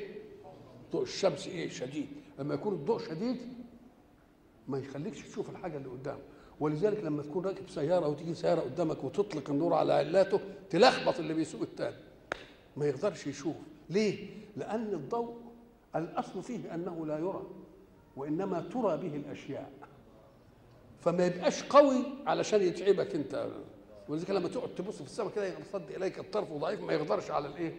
[0.92, 2.06] ضوء الشمس إيه؟ شديد.
[2.38, 3.36] لما يكون الضوء شديد
[4.68, 6.22] ما يخليكش تشوف الحاجة اللي قدامك
[6.60, 11.62] ولذلك لما تكون راكب سيارة وتيجي سيارة قدامك وتطلق النور على علاته تلخبط اللي بيسوق
[11.62, 11.96] التاني.
[12.76, 13.56] ما يقدرش يشوف.
[13.90, 15.34] ليه؟ لأن الضوء
[15.96, 17.42] الأصل فيه أنه لا يرى
[18.16, 19.81] وإنما ترى به الأشياء.
[21.02, 23.46] فما يبقاش قوي علشان يتعبك انت.
[24.08, 27.72] ولذلك لما تقعد تبص في السماء كده يرصد إليك الطرف ضعيف ما يقدرش على الإيه؟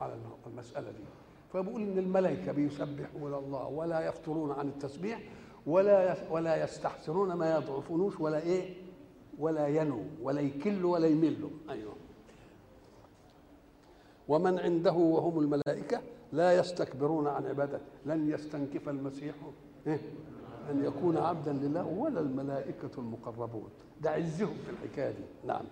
[0.00, 0.14] على
[0.46, 1.04] المسألة دي.
[1.52, 5.20] فبقول إن الملائكة بيسبحون الله ولا يفترون عن التسبيح
[5.66, 8.74] ولا ولا يستحسرون ما يضعفونوش ولا إيه؟
[9.38, 11.92] ولا ينو ولا يكل ولا يمل أيوه.
[14.28, 16.00] ومن عنده وهم الملائكة
[16.32, 17.80] لا يستكبرون عن عبادته.
[18.06, 19.34] لن يستنكف المسيح.
[19.86, 20.00] إيه؟
[20.70, 23.68] أن يكون عبدا لله ولا الملائكة المقربون.
[24.00, 25.24] ده عزهم في الحكاية دي.
[25.46, 25.64] نعم.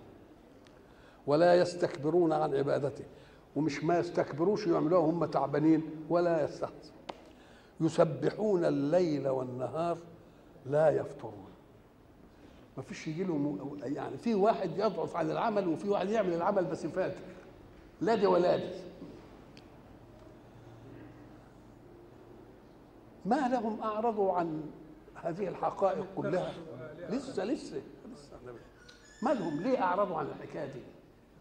[1.27, 3.03] ولا يستكبرون عن عبادته.
[3.55, 6.93] ومش ما يستكبروش يعملوها هم تعبانين ولا يستحسن.
[7.81, 9.97] يسبحون الليل والنهار
[10.65, 11.49] لا يفترون.
[12.77, 16.85] ما فيش يجي له يعني في واحد يضعف عن العمل وفي واحد يعمل العمل بس
[16.85, 17.19] فاتر
[18.01, 18.73] لا دي ولا دي.
[23.25, 24.61] ما لهم أعرضوا عن
[25.23, 26.53] هذه الحقائق كلها.
[27.09, 27.77] لسه لسه
[28.13, 28.31] لسه.
[29.21, 30.81] ما لهم ليه أعرضوا عن الحكاية دي؟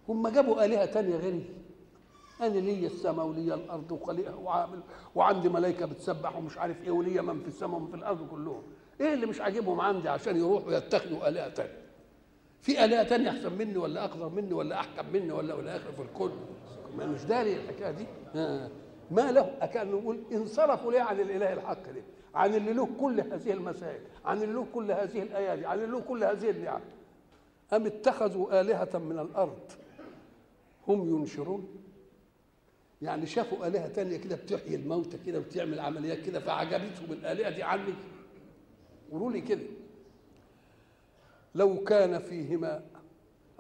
[0.08, 1.54] هم جابوا آلهة تانية غيري.
[2.40, 4.80] أنا ليا السماء وليا الأرض وخليقها وعامل
[5.14, 8.62] وعندي ملائكة بتسبح ومش عارف إيه وليا من في السماء ومن في الأرض كلهم.
[9.00, 11.78] إيه اللي مش عاجبهم عندي عشان يروحوا يتخذوا آلهة تانية؟
[12.60, 16.02] في آلهة تانية أحسن مني ولا أقدر مني ولا أحكم مني ولا ولا آخر في
[16.02, 16.32] الكون
[16.96, 18.06] ما مش داري الحكاية دي.
[18.34, 18.68] آه.
[19.10, 22.02] ما له كان نقول انصرفوا ليه عن الإله الحق ده؟
[22.34, 26.00] عن اللي له كل هذه المسائل عن اللي له كل هذه الأيادي عن اللي له
[26.00, 26.80] كل هذه النعم.
[27.72, 29.58] أم اتخذوا آلهة من الأرض؟
[30.88, 31.68] هم ينشرون؟
[33.02, 37.94] يعني شافوا آلهة تانية كده بتحيي الموتى كده وبتعمل عمليات كده فعجبتهم الآلهة دي عني.
[39.12, 39.62] قولوا لي كده.
[41.54, 42.82] لو كان فيهما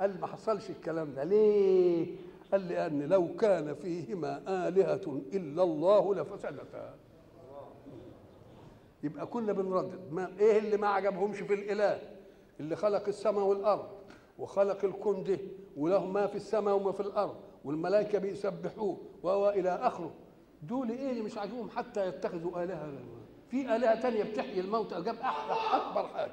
[0.00, 2.06] قال ما حصلش الكلام ده ليه؟
[2.52, 6.94] قال لأن لو كان فيهما آلهة إلا الله لفسدتا.
[9.02, 10.12] يبقى كنا بنردد.
[10.12, 12.00] ما إيه اللي ما عجبهمش في الإله؟
[12.60, 13.88] اللي خلق السماء والأرض
[14.38, 15.38] وخلق الكون ده
[15.76, 20.10] وله ما في السماء وما في الأرض والملائكة بيسبحوه والى آخره.
[20.62, 22.92] دول إيه اللي مش عاجبهم؟ حتى يتخذوا آلهة.
[23.50, 25.02] في آلهة تانية بتحيي الموتى.
[25.02, 26.32] جاب أحلى أكبر حاجة.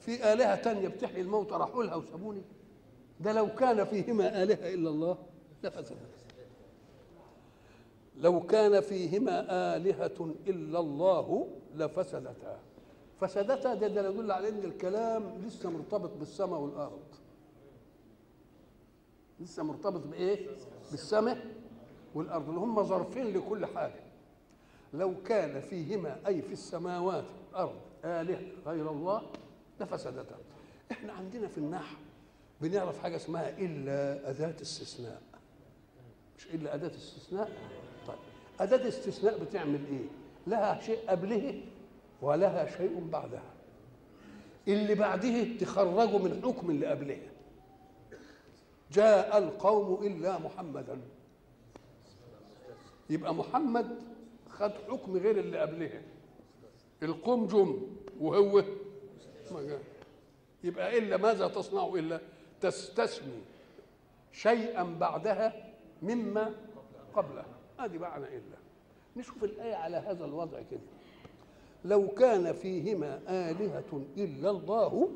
[0.00, 2.42] في آلهة تانية بتحيي الموتى راحوا لها وسابوني.
[3.20, 5.18] ده لو كان فيهما آلهة إلا الله
[5.64, 5.96] لفسدت.
[8.20, 12.58] لو كان فيهما آلهة إلا الله لفسدتا.
[13.20, 17.02] فسدتا ده, ده يدل على إن الكلام لسه مرتبط بالسماء والأرض.
[19.40, 20.48] لسه مرتبط بإيه؟
[20.90, 21.46] بالسماء
[22.14, 22.48] والأرض.
[22.48, 24.00] اللي هم ظرفين لكل حاجة.
[24.94, 29.22] لو كان فيهما أي في السماوات والأرض آلهة غير الله
[29.80, 30.36] لفسدتا.
[30.92, 31.96] إحنا عندنا في النحو
[32.60, 35.22] بنعرف حاجة اسمها إلا اداه استثناء.
[36.38, 37.50] مش إلا اداه استثناء؟
[38.60, 40.06] أداة استثناء بتعمل إيه؟
[40.46, 41.62] لها شيء قبله
[42.22, 43.42] ولها شيء بعدها.
[44.68, 47.18] اللي بعده تخرجه من حكم اللي قبله.
[48.92, 51.00] جاء القوم إلا محمدا.
[53.10, 53.98] يبقى محمد
[54.50, 56.02] خد حكم غير اللي قبله.
[57.02, 57.82] القوم جم
[58.20, 58.64] وهو
[59.50, 59.78] ما
[60.64, 62.20] يبقى إلا ماذا تصنع إلا
[62.60, 63.40] تستثني
[64.32, 66.54] شيئا بعدها مما
[67.14, 67.59] قبلها.
[67.84, 68.58] هذه معنى إلا.
[69.16, 70.80] نشوف الآية على هذا الوضع كده.
[71.84, 75.08] لو كان فيهما آلهة إلا الله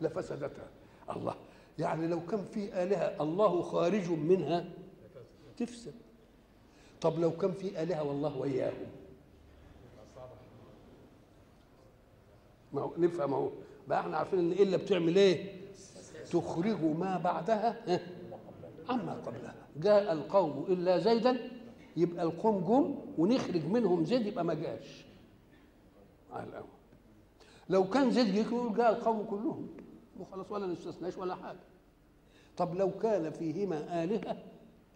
[0.00, 0.68] لفسدتا.
[1.16, 1.34] الله.
[1.78, 4.64] يعني لو كان في آلهة الله خارج منها
[5.56, 5.94] تفسد.
[7.00, 8.86] طب لو كان في آلهة والله وياهم.
[12.72, 13.50] ما هو نفهم اهو.
[13.88, 15.56] بقى إحنا عارفين إن إلا بتعمل إيه؟
[16.32, 18.00] تخرج ما بعدها
[18.88, 19.54] عما قبلها.
[19.76, 21.55] جاء القوم إلا زيدا
[21.96, 25.04] يبقى القوم جم ونخرج منهم زيد يبقى ما جاش.
[26.32, 26.64] على
[27.68, 29.68] لو كان زيد يقول جاء القوم كلهم.
[30.20, 31.58] وخلاص ولا نستثناش ولا حاجة.
[32.56, 34.36] طب لو كان فيهما آلهة؟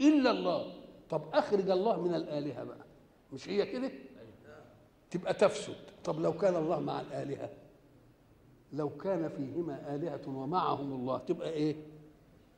[0.01, 0.73] إلا الله.
[1.11, 2.85] طب أخرج الله من الآلهة بقى.
[3.33, 3.91] مش هي كده؟
[5.11, 5.75] تبقى تفسد.
[6.05, 7.51] طب لو كان الله مع الآلهة؟
[8.73, 11.77] لو كان فيهما آلهة ومعهم الله تبقى إيه؟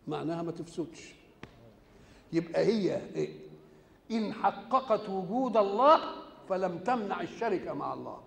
[0.09, 1.15] معناها ما تفسدش.
[2.33, 3.52] يبقى هي إيه؟
[4.13, 6.01] إن حققت وجود الله
[6.49, 8.21] فلم تمنع الشركة مع الله.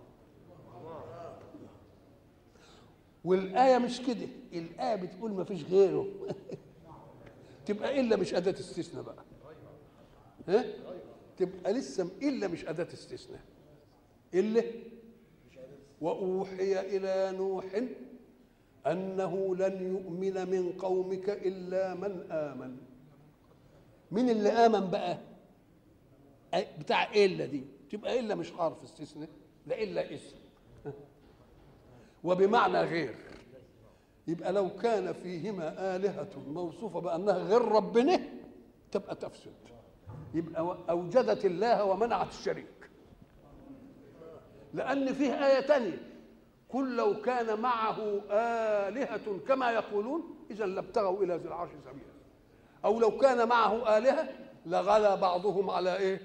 [3.26, 6.08] والآية مش كده الآية بتقول ما فيش غيره.
[7.65, 9.24] تبقى إلا مش أداة استثناء بقى.
[10.48, 10.65] ها؟
[11.38, 13.41] تبقى لسه إلا مش أداة استثناء.
[14.34, 14.63] إلا؟
[16.02, 17.65] وأوحي إلى نوح
[18.88, 22.78] أنه لن يؤمن من قومك إلا من آمن.
[24.12, 25.17] مين اللي آمن بقى؟
[26.80, 27.63] بتاع إلا دي.
[27.91, 29.30] تبقى إلا مش حرف استثناء
[29.68, 30.36] ده إلا اسم
[32.24, 33.15] وبمعنى غير.
[34.28, 38.20] يبقى لو كان فيهما آلهة موصوفة بأنها غير ربنا
[38.91, 39.54] تبقى تفسد.
[40.34, 42.89] يبقى أوجدت الله ومنعت الشريك.
[44.74, 46.12] لأن فيه آية تانية.
[46.70, 47.98] قل لو كان معه
[48.32, 52.15] آلهة كما يقولون إذا لابتغوا إلى ذي العرش سبيلا.
[52.86, 54.30] أو لو كان معه آلهة
[54.65, 56.22] لغلا بعضهم على إيه؟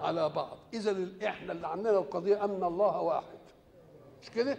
[0.00, 0.56] على بعض.
[0.74, 3.38] إذا إحنا اللي عندنا القضية أن الله واحد.
[4.22, 4.58] مش كده؟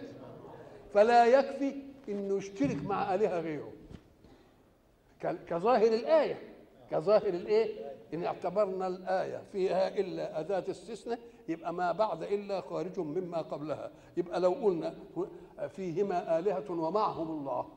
[0.94, 1.74] فلا يكفي
[2.08, 3.72] إنه يشترك مع آلهة غيره.
[5.20, 6.38] كظاهر الآية.
[6.90, 11.18] كظاهر الإيه؟ إن اعتبرنا الآية فيها إلا اداه استثناء
[11.48, 13.90] يبقى ما بعد إلا خارج مما قبلها.
[14.16, 14.94] يبقى لو قلنا
[15.68, 17.68] فيهما آلهة ومعهم الله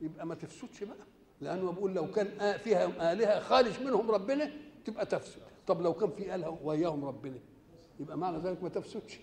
[0.00, 1.06] يبقى ما تفسدش بقى.
[1.40, 4.50] لأنه بقول لو كان فيها آلهة خارج منهم ربنا
[4.84, 5.42] تبقى تفسد.
[5.66, 7.38] طب لو كان في آلهة وياهم ربنا
[8.00, 9.20] يبقى معنى ذلك ما تفسدش.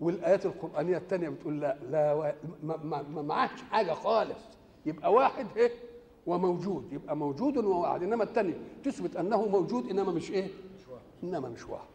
[0.00, 4.38] والآيات القرآنية الثانية بتقول لا لا ما, ما, معكش حاجة خالص.
[4.86, 5.70] يبقى واحد إيه؟
[6.26, 6.92] وموجود.
[6.92, 8.02] يبقى موجود وواحد.
[8.02, 10.48] إنما الثانية تثبت أنه موجود إنما مش إيه.
[11.24, 11.88] إنما مش واحد.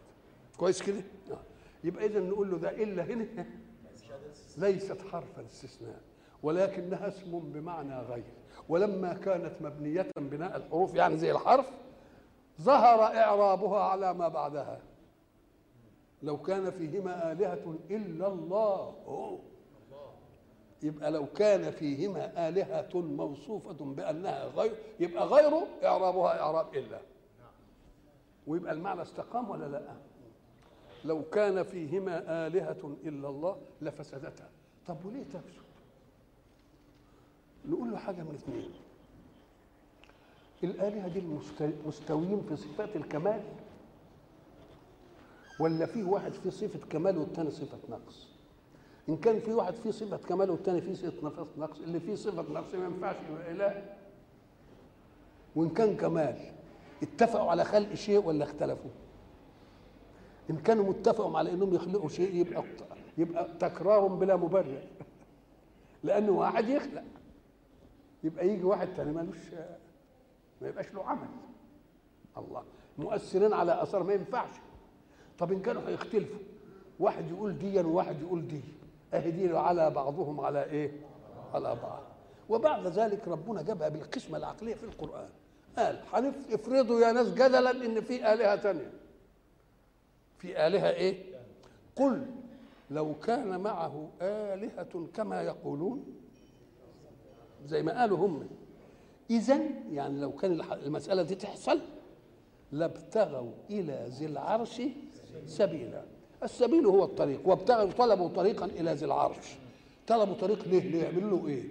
[0.57, 1.37] كويس كده؟ آه.
[1.83, 3.45] يبقى اذا نقول له ده إلا هنا.
[4.57, 6.01] ليست حرفا استثناء
[6.43, 8.23] ولكنها اسم بمعنى غير.
[8.69, 11.71] ولما كانت مبنية بناء الحروف يعني زي الحرف
[12.61, 14.81] ظهر إعرابها على ما بعدها.
[16.23, 18.95] لو كان فيهما آلهة إلا الله.
[19.07, 19.39] أوه.
[20.83, 26.99] يبقى لو كان فيهما آلهة موصوفة بأنها غير يبقى غيره إعرابها إعراب إلا.
[28.47, 29.81] ويبقى المعنى استقام ولا لا؟
[31.05, 34.49] لو كان فيهما آلهة إلا الله لفسدتا.
[34.87, 35.65] طب وليه تفسد؟
[37.65, 38.71] نقول له حاجة من اثنين.
[40.65, 41.21] الآلهة دي
[41.85, 43.41] مستويين في صفات الكمال
[45.59, 48.27] ولا في واحد فيه صفة كمال والتاني صفة نقص؟
[49.09, 52.75] إن كان في واحد فيه صفة كمال والتاني فيه صفة نقص اللي فيه صفة نقص
[52.75, 53.95] ما ينفعش يبقى إله.
[55.55, 56.37] وإن كان كمال
[57.03, 58.91] اتفقوا على خلق شيء ولا اختلفوا؟
[60.49, 62.63] إن كانوا متفقوا على إنهم يخلقوا شيء يبقى
[63.17, 64.83] يبقى تكرار بلا مبرر.
[66.03, 67.03] لأنه واحد يخلق.
[68.23, 69.37] يبقى يجي واحد تاني مالوش
[70.61, 71.27] ما يبقاش له عمل.
[72.37, 72.63] الله.
[72.97, 74.51] مؤثرين على آثار ما ينفعش.
[75.39, 76.39] طب إن كانوا هيختلفوا.
[76.99, 78.61] واحد يقول ديا وواحد يقول دي.
[79.13, 80.91] اهي دي على بعضهم على إيه؟
[81.53, 82.03] على بعض.
[82.49, 85.29] وبعد ذلك ربنا جابها بالقسمة العقلية في القرآن.
[85.77, 86.01] قال
[86.51, 88.91] افرضوا يا ناس جدلا إن في آلهة ثانية
[90.37, 91.23] في آلهة إيه؟
[91.95, 92.25] قل
[92.91, 96.05] لو كان معه آلهة كما يقولون.
[97.65, 98.47] زي ما قالوا هم.
[99.29, 99.59] اذا
[99.91, 101.81] يعني لو كان المسألة دي تحصل
[102.71, 104.81] لابتغوا إلى ذي العرش
[105.45, 106.05] سبيلا.
[106.43, 109.55] السبيل هو الطريق وابتغوا طلبوا طريقا إلى ذي العرش.
[110.07, 111.63] طلبوا طريق ليه؟ ليه؟ يعملوا له إيه؟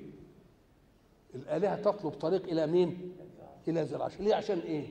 [1.34, 3.16] الآلهة تطلب طريق إلى مين؟
[3.68, 4.20] إلى ذي العرش.
[4.20, 4.86] ليه؟ عشان إيه؟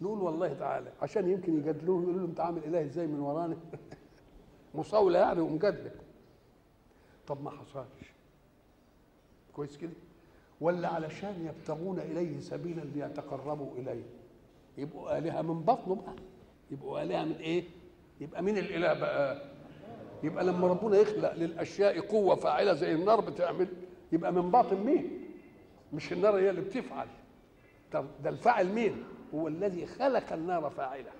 [0.00, 3.56] نقول والله تعالى عشان يمكن يجادلوه يقولوا له أنت عامل اله إزاي من ورانا؟
[4.74, 5.90] مصاولة يعني ومجادله
[7.26, 8.12] طب ما حصلش.
[9.52, 9.92] كويس كده؟
[10.60, 14.02] ولا علشان يبتغون إليه سبيلا ليتقربوا إليه.
[14.78, 16.14] يبقوا آلهة من بطنه بقى.
[16.70, 17.64] يبقوا آلهة من إيه؟
[18.20, 19.42] يبقى مين الإله بقى؟
[20.22, 23.68] يبقى لما ربنا يخلق للأشياء قوة فاعلة زي النار بتعمل
[24.12, 25.20] يبقى من باطن مين؟
[25.92, 27.06] مش النار هي اللي بتفعل.
[27.92, 31.10] ده الفاعل مين؟ هو الذي خلق النار فاعلة.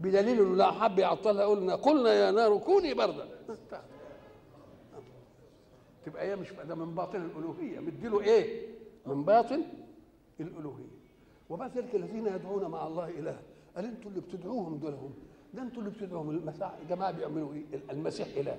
[0.00, 3.28] بدليل إنه لا حب يعطلها قلنا قلنا يا نار كوني بردا.
[6.06, 7.80] تبقى هي مش ده من باطن الألوهية.
[7.80, 8.66] مديله إيه؟
[9.06, 9.62] من باطن
[10.40, 10.94] الألوهية.
[11.50, 13.38] وبعد ذلك الذين يدعون مع الله إله؟
[13.76, 15.12] قال أنتوا اللي بتدعوهم دول هم
[15.54, 16.30] ده أنتوا اللي بتدعوهم.
[16.30, 18.58] المسيح الجماعه بيعملوا إيه؟ المسيح إله.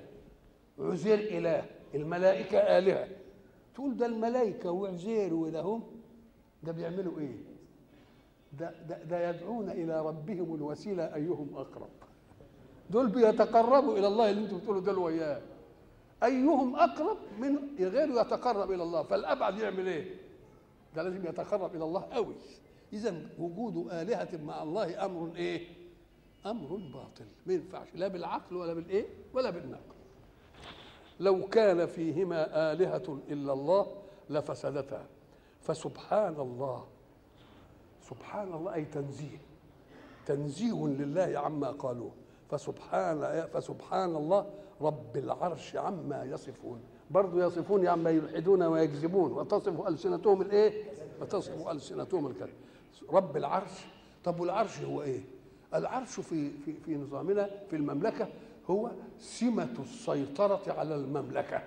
[0.78, 1.64] عزير إله.
[1.94, 3.08] الملائكة آلهة.
[3.74, 5.82] تقول ده الملائكة وعزير والهم
[6.62, 7.36] ده بيعملوا إيه؟
[8.58, 11.88] ده, ده, ده يدعون إلى ربهم الوسيلة أيهم أقرب.
[12.90, 15.40] دول بيتقربوا إلى الله اللي أنتوا بتقولوا دول وياه.
[16.22, 19.02] أيهم أقرب من غيره يتقرب إلى الله.
[19.02, 20.14] فالأبعد يعمل إيه؟
[20.96, 22.34] ده لازم يتقرب إلى الله قوي.
[22.92, 25.66] اذا وجود آلهة مع الله أمر إيه؟
[26.46, 27.26] أمر باطل.
[27.46, 27.88] ما ينفعش.
[27.94, 29.96] لا بالعقل ولا بالإيه؟ ولا بالنقل.
[31.20, 33.86] لو كان فيهما آلهة إلا الله
[34.30, 35.06] لفسدتا.
[35.60, 36.86] فسبحان الله.
[38.02, 39.38] سبحان الله أي تنزيه.
[40.26, 42.12] تنزيه لله عما قالوه.
[42.50, 46.80] فسبحان فسبحان الله رب العرش عما يصفون.
[47.10, 50.84] برضه يصفون عما يلحدون ويكذبون وتصف ألسنتهم الإيه؟
[51.20, 52.54] وتصف ألسنتهم الكذب
[53.10, 53.70] رب العرش
[54.24, 55.20] طب والعرش هو إيه؟
[55.74, 58.28] العرش في في في نظامنا في المملكة
[58.70, 61.62] هو سمة السيطرة على المملكة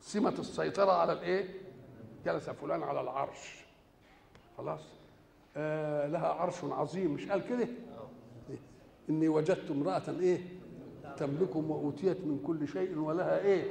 [0.00, 1.48] سمة السيطرة على الإيه؟
[2.26, 3.64] جلس فلان على العرش
[4.58, 4.80] خلاص
[5.56, 7.68] آه لها عرش عظيم مش قال كده؟
[9.10, 10.40] إني وجدت امرأة إيه؟
[11.16, 13.70] تملكهم وأوتيت من كل شيء ولها إيه؟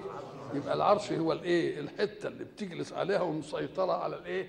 [0.53, 4.47] يبقى العرش هو الإيه؟ الحتة اللي بتجلس عليها ومسيطرة على الإيه؟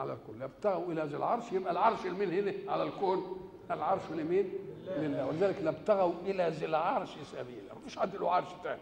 [0.00, 4.52] على الكل يبتغوا إلى ذي العرش يبقى العرش لمين هنا؟ على الكون العرش لمين؟
[4.88, 8.80] لله ولذلك لابتغوا إلى ذي العرش سبيلا مفيش حد له عرش تاني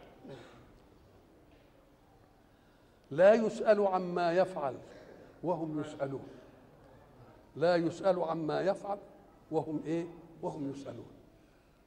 [3.10, 4.74] لا يسأل عما يفعل
[5.42, 6.26] وهم يسألون
[7.56, 8.98] لا يسأل عما يفعل
[9.50, 10.06] وهم إيه؟
[10.42, 11.06] وهم يسألون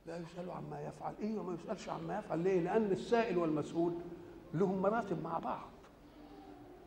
[0.08, 1.14] لا يسأل عما يفعل.
[1.22, 3.94] إيه وما يسألش عما يفعل؟ ليه؟ لأن السائل والمسؤول
[4.54, 5.70] لهم مراتب مع بعض.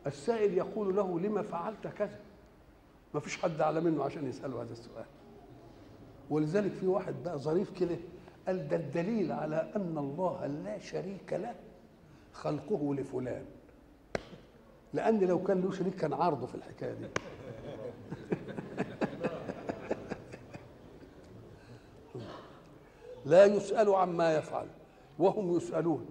[0.07, 2.19] السائل يقول له لما فعلت كذا؟
[3.13, 5.05] ما فيش حد أعلى منه عشان يسأله هذا السؤال.
[6.29, 7.97] ولذلك في واحد بقى ظريف كده
[8.47, 11.55] قال ده الدليل على أن الله لا شريك له
[12.33, 13.45] خلقه لفلان.
[14.93, 17.07] لأن لو كان له شريك كان عارضه في الحكاية دي.
[23.25, 24.67] لا يسأل عما يفعل
[25.19, 26.05] وهم يسألون.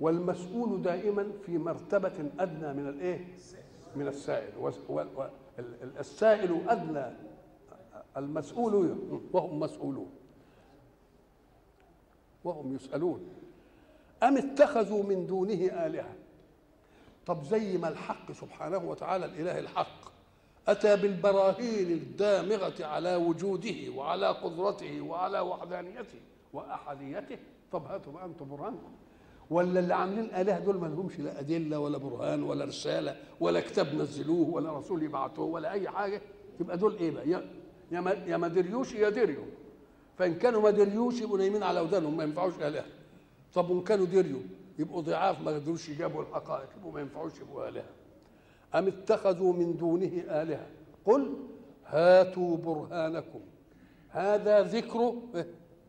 [0.00, 3.28] والمسؤول دائما في مرتبة أدنى من الإيه؟
[3.96, 4.52] من السائل.
[5.98, 7.16] السائل أدنى
[8.16, 8.96] المسؤول
[9.32, 10.10] وهم مسؤولون.
[12.44, 13.28] وهم يسألون.
[14.22, 16.14] أم اتخذوا من دونه آلهة؟
[17.26, 20.12] طب زي ما الحق سبحانه وتعالى الإله الحق.
[20.68, 26.20] أتى بالبراهين الدامغة على وجوده وعلى قدرته وعلى وحدانيته.
[26.54, 27.38] واحديته
[27.72, 28.92] طب هاتوا بقى أنتم برهانكم.
[29.50, 33.94] ولا اللي عاملين اله دول ما لهمش لا أدلة ولا برهان ولا رسالة ولا كتاب
[33.94, 36.20] نزلوه ولا رسول يبعثوه ولا أي حاجة.
[36.60, 37.42] يبقى دول إيه بقى؟
[38.26, 39.44] يا ما دريوش يا دريوا
[40.18, 42.84] فإن كانوا ما دريوش يبقوا نايمين على ودانهم ما ينفعوش اله
[43.54, 44.40] طب وإن كانوا دريوا
[44.78, 47.84] يبقوا ضعاف ما قدروش يجابوا الحقائق يبقوا ما ينفعوش يبقوا آلهة.
[48.74, 50.66] أم اتخذوا من دونه آلهة؟
[51.04, 51.34] قل
[51.86, 53.40] هاتوا برهانكم.
[54.10, 55.14] هذا ذكر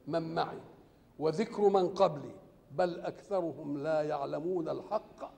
[0.07, 0.59] من معي
[1.19, 2.31] وذكر من قبلي
[2.71, 5.31] بل أكثرهم لا يعلمون الحق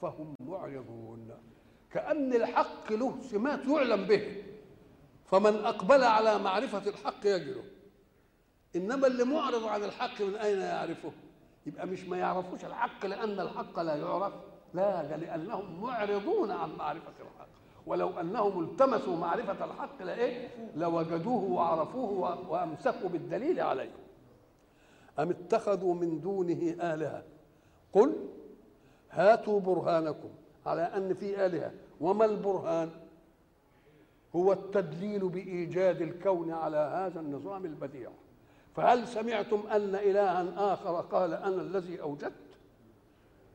[0.00, 1.30] فهم معرضون.
[1.90, 4.42] كأن الحق له سمات يعلم به
[5.24, 7.62] فمن أقبل على معرفة الحق يجده.
[8.76, 11.12] إنما اللي معرض عن الحق من أين يعرفه؟
[11.66, 14.32] يبقى مش ما يعرفوش الحق لأن الحق لا يعرف.
[14.74, 17.46] لا ده لأنهم معرضون عن معرفة الحق.
[17.86, 23.90] ولو أنهم التمسوا معرفة الحق لإيه؟ لوجدوه وعرفوه وأمسكوا بالدليل عليه.
[25.18, 27.22] أم اتخذوا من دونه آلهة؟
[27.92, 28.14] قل
[29.10, 30.28] هاتوا برهانكم
[30.66, 31.72] على أن في آلهة.
[32.00, 32.90] وما البرهان؟
[34.36, 38.10] هو التدليل بإيجاد الكون على هذا النظام البديع.
[38.76, 42.32] فهل سمعتم أن إلها آخر قال أنا الذي أوجدت؟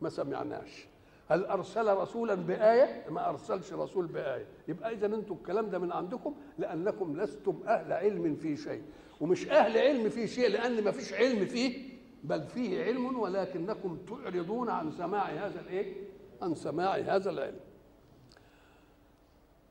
[0.01, 0.88] ما سمعناش.
[1.30, 4.45] هل أرسل رسولا بآية؟ ما أرسلش رسول بآية.
[4.68, 8.84] يبقى اذا أنتم الكلام ده من عندكم لأنكم لستم أهل علم في شيء.
[9.22, 11.89] ومش أهل علم في شيء لأن ما فيش علم فيه
[12.24, 15.93] بل فيه علم ولكنكم تعرضون عن سماع هذا الإيه؟
[16.41, 17.59] عن سماع هذا العلم.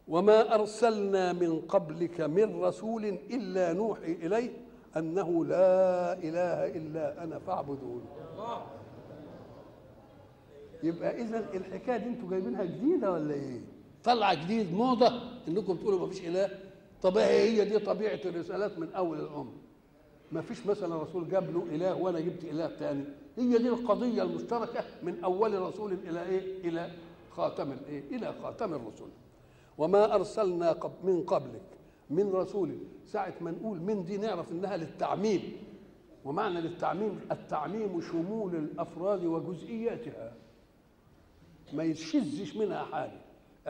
[0.09, 4.51] وما أرسلنا من قبلك من رسول إلا نوحي إليه
[4.97, 8.05] أنه لا إله إلا أنا فاعبدون.
[10.83, 13.61] يبقى اذا الحكاية دي أنتوا جايبينها جديدة ولا إيه؟
[14.05, 16.51] طلع جديد موضة إنكم تقولوا ما فيش إله
[17.03, 19.53] طب هي دي طبيعة الرسالات من أول الأمر.
[20.33, 23.05] ما فيش مثلا رسول جاب له إله وأنا جبت إله ثاني
[23.39, 26.91] هي دي القضية المشتركة من أول رسول إلى إيه؟ إلى
[27.31, 29.09] خاتم الإيه؟ إلى خاتم الرسل.
[29.79, 31.63] وما أرسلنا من قبلك
[32.11, 32.79] من رسول.
[33.07, 35.43] ساعة ما نقول من دي نعرف إنها للتعميم.
[36.25, 40.33] ومعنى للتعميم التعميم شمول الأفراد وجزئياتها.
[41.73, 43.21] ما يشزش منها حاجة.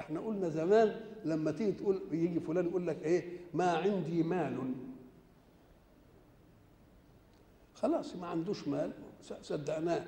[0.01, 4.59] إحنا قلنا زمان لما تيجي تقول يجي فلان يقول لك إيه؟ ما عندي مال.
[7.75, 8.93] خلاص ما عندوش مال
[9.43, 10.05] صدقناه.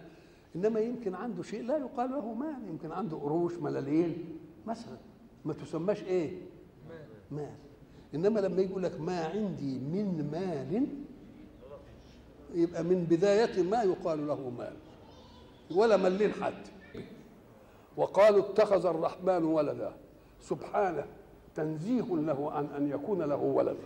[0.56, 4.96] إنما يمكن عنده شيء لا يقال له مال يمكن عنده قروش ملالين مثلا.
[5.44, 6.30] ما تسماش إيه؟
[7.30, 7.54] مال.
[8.14, 10.86] إنما لما يجي يقول لك ما عندي من مال
[12.54, 14.76] يبقى من بداية ما يقال له مال.
[15.70, 16.62] ولا ملين حد
[17.96, 19.92] وقالوا اتخذ الرحمن ولدا.
[20.40, 21.04] سبحانه
[21.54, 23.76] تنزيه له عن أن يكون له ولد.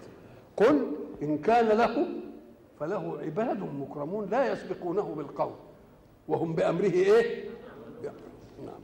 [0.57, 0.87] قل
[1.23, 2.07] إن كان له
[2.81, 5.53] فله عباد مكرمون لا يسبقونه بالقول.
[6.29, 7.45] وهم بأمره إيه؟
[8.65, 8.81] نعم.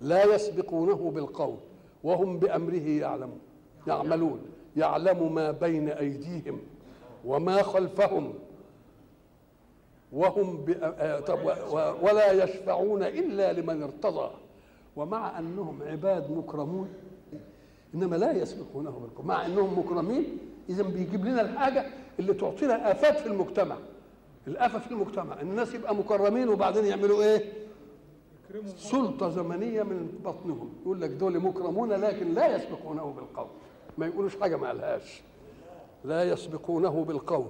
[0.00, 1.56] لا يسبقونه بالقول.
[2.04, 3.40] وهم بأمره يعلمون
[3.86, 4.40] يعملون
[4.76, 6.60] يعلم ما بين أيديهم
[7.24, 8.34] وما خلفهم.
[10.12, 10.64] وهم
[11.26, 11.38] طب
[12.02, 14.30] ولا يشفعون إلا لمن ارتضى.
[14.96, 16.88] ومع أنهم عباد مكرمون
[17.94, 20.38] إنما لا يسبقونه بالقول مع أنهم مكرمين
[20.68, 21.86] اذا بيجيب لنا الحاجة
[22.18, 23.76] اللي تعطينا آفات في المجتمع.
[24.46, 27.52] الآفة في المجتمع الناس يبقى مكرمين وبعدين يعملوا إيه؟
[28.76, 30.70] سلطة زمنية من بطنهم.
[30.82, 33.48] يقول لك دول مكرمون لكن لا يسبقونه بالقول.
[33.98, 35.22] ما يقولوش حاجة ما قالهاش.
[36.04, 37.46] لا يسبقونه بالقول.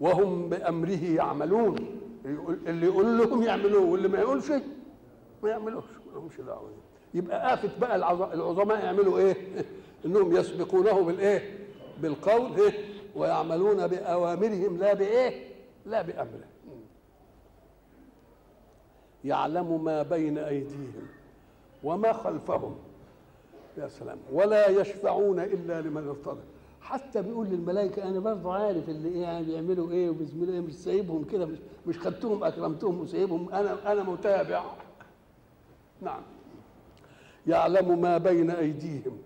[0.00, 1.76] وهم بأمره يعملون
[2.66, 4.50] اللي يقول لهم يعملوه واللي ما يقولش
[5.42, 6.70] ما يعملوش ما لهمش دعوة
[7.14, 9.36] يبقى آفة بقى العظماء يعملوا إيه؟
[10.06, 11.58] إنهم يسبقونه بالإيه؟
[12.02, 12.72] بالقول إيه؟
[13.16, 15.48] ويعملون بأوامرهم لا بإيه؟
[15.86, 16.48] لا بأمره
[19.24, 21.06] يعلم ما بين أيديهم
[21.84, 22.76] وما خلفهم
[23.78, 26.40] يا سلام ولا يشفعون إلا لمن ارتضى
[26.80, 31.24] حتى بيقول للملائكة أنا برضه عارف اللي إيه يعني بيعملوا إيه وبيعملوا إيه مش سايبهم
[31.24, 33.48] كده مش مش خدتهم أكرمتهم وسايبهم.
[33.54, 34.64] أنا أنا متابع.
[36.02, 36.22] نعم.
[37.46, 39.18] يعلم ما بين أيديهم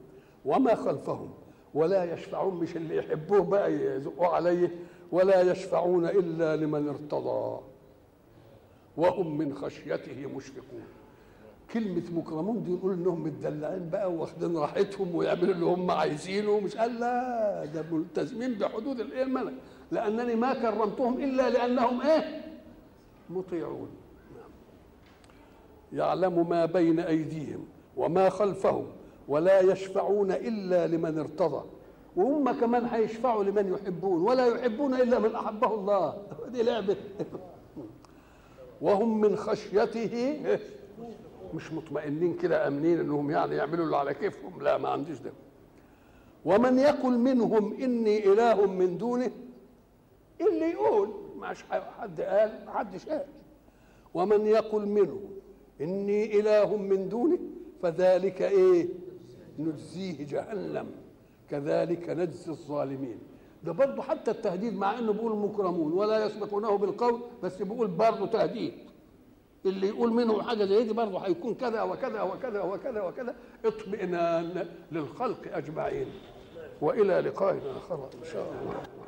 [0.44, 1.30] وما خلفهم
[1.74, 4.76] ولا يشفعون مش اللي يحبوه بقى يزقوا عليه
[5.12, 7.60] ولا يشفعون إلا لمن ارتضى
[8.96, 10.82] وهم من خشيته مشفقون.
[11.72, 17.00] كلمة مكرمون دي يقول إنهم متدلعين بقى واخدين راحتهم ويعملوا اللي هم عايزينه مش قال
[17.00, 19.52] لا ده ملتزمين بحدود الايه الملك
[19.90, 22.40] لأنني ما كرمتهم إلا لأنهم إيه؟
[23.30, 23.88] مطيعون.
[25.92, 27.64] يعلم ما بين أيديهم
[27.96, 28.86] وما خلفهم
[29.28, 31.64] ولا يشفعون إلا لمن ارتضى.
[32.16, 36.16] وهم كمان هيشفعوا لمن يحبون ولا يحبون إلا من أحبه الله.
[36.52, 36.96] دي لعبة.
[38.82, 40.40] وهم من خشيته
[41.54, 44.62] مش مطمئنين كده آمنين إنهم يعني يعملوا اللي على كيفهم.
[44.62, 45.32] لا ما عنديش ده.
[46.44, 49.30] ومن يقل منهم إني إله من دونه
[50.40, 51.64] اللي يقول مش
[51.98, 53.24] حد قال محدش قال.
[54.14, 55.20] ومن يقل منهم
[55.80, 57.38] إني إله من دونه
[57.82, 58.88] فذلك إيه؟
[59.58, 60.86] نجزيه جهنم.
[61.50, 63.18] كذلك نجزي الظالمين.
[63.64, 68.72] ده برضه حتى التهديد مع إنه بيقول مكرمون ولا يسبقونه بالقول بس بيقول برضه تهديد.
[69.66, 73.34] اللي يقول منهم حاجة زي دي برضه هيكون كذا وكذا وكذا وكذا وكذا.
[73.64, 76.06] اطمئنان للخلق أجمعين.
[76.80, 79.01] وإلى لقاء آخر إن شاء الله.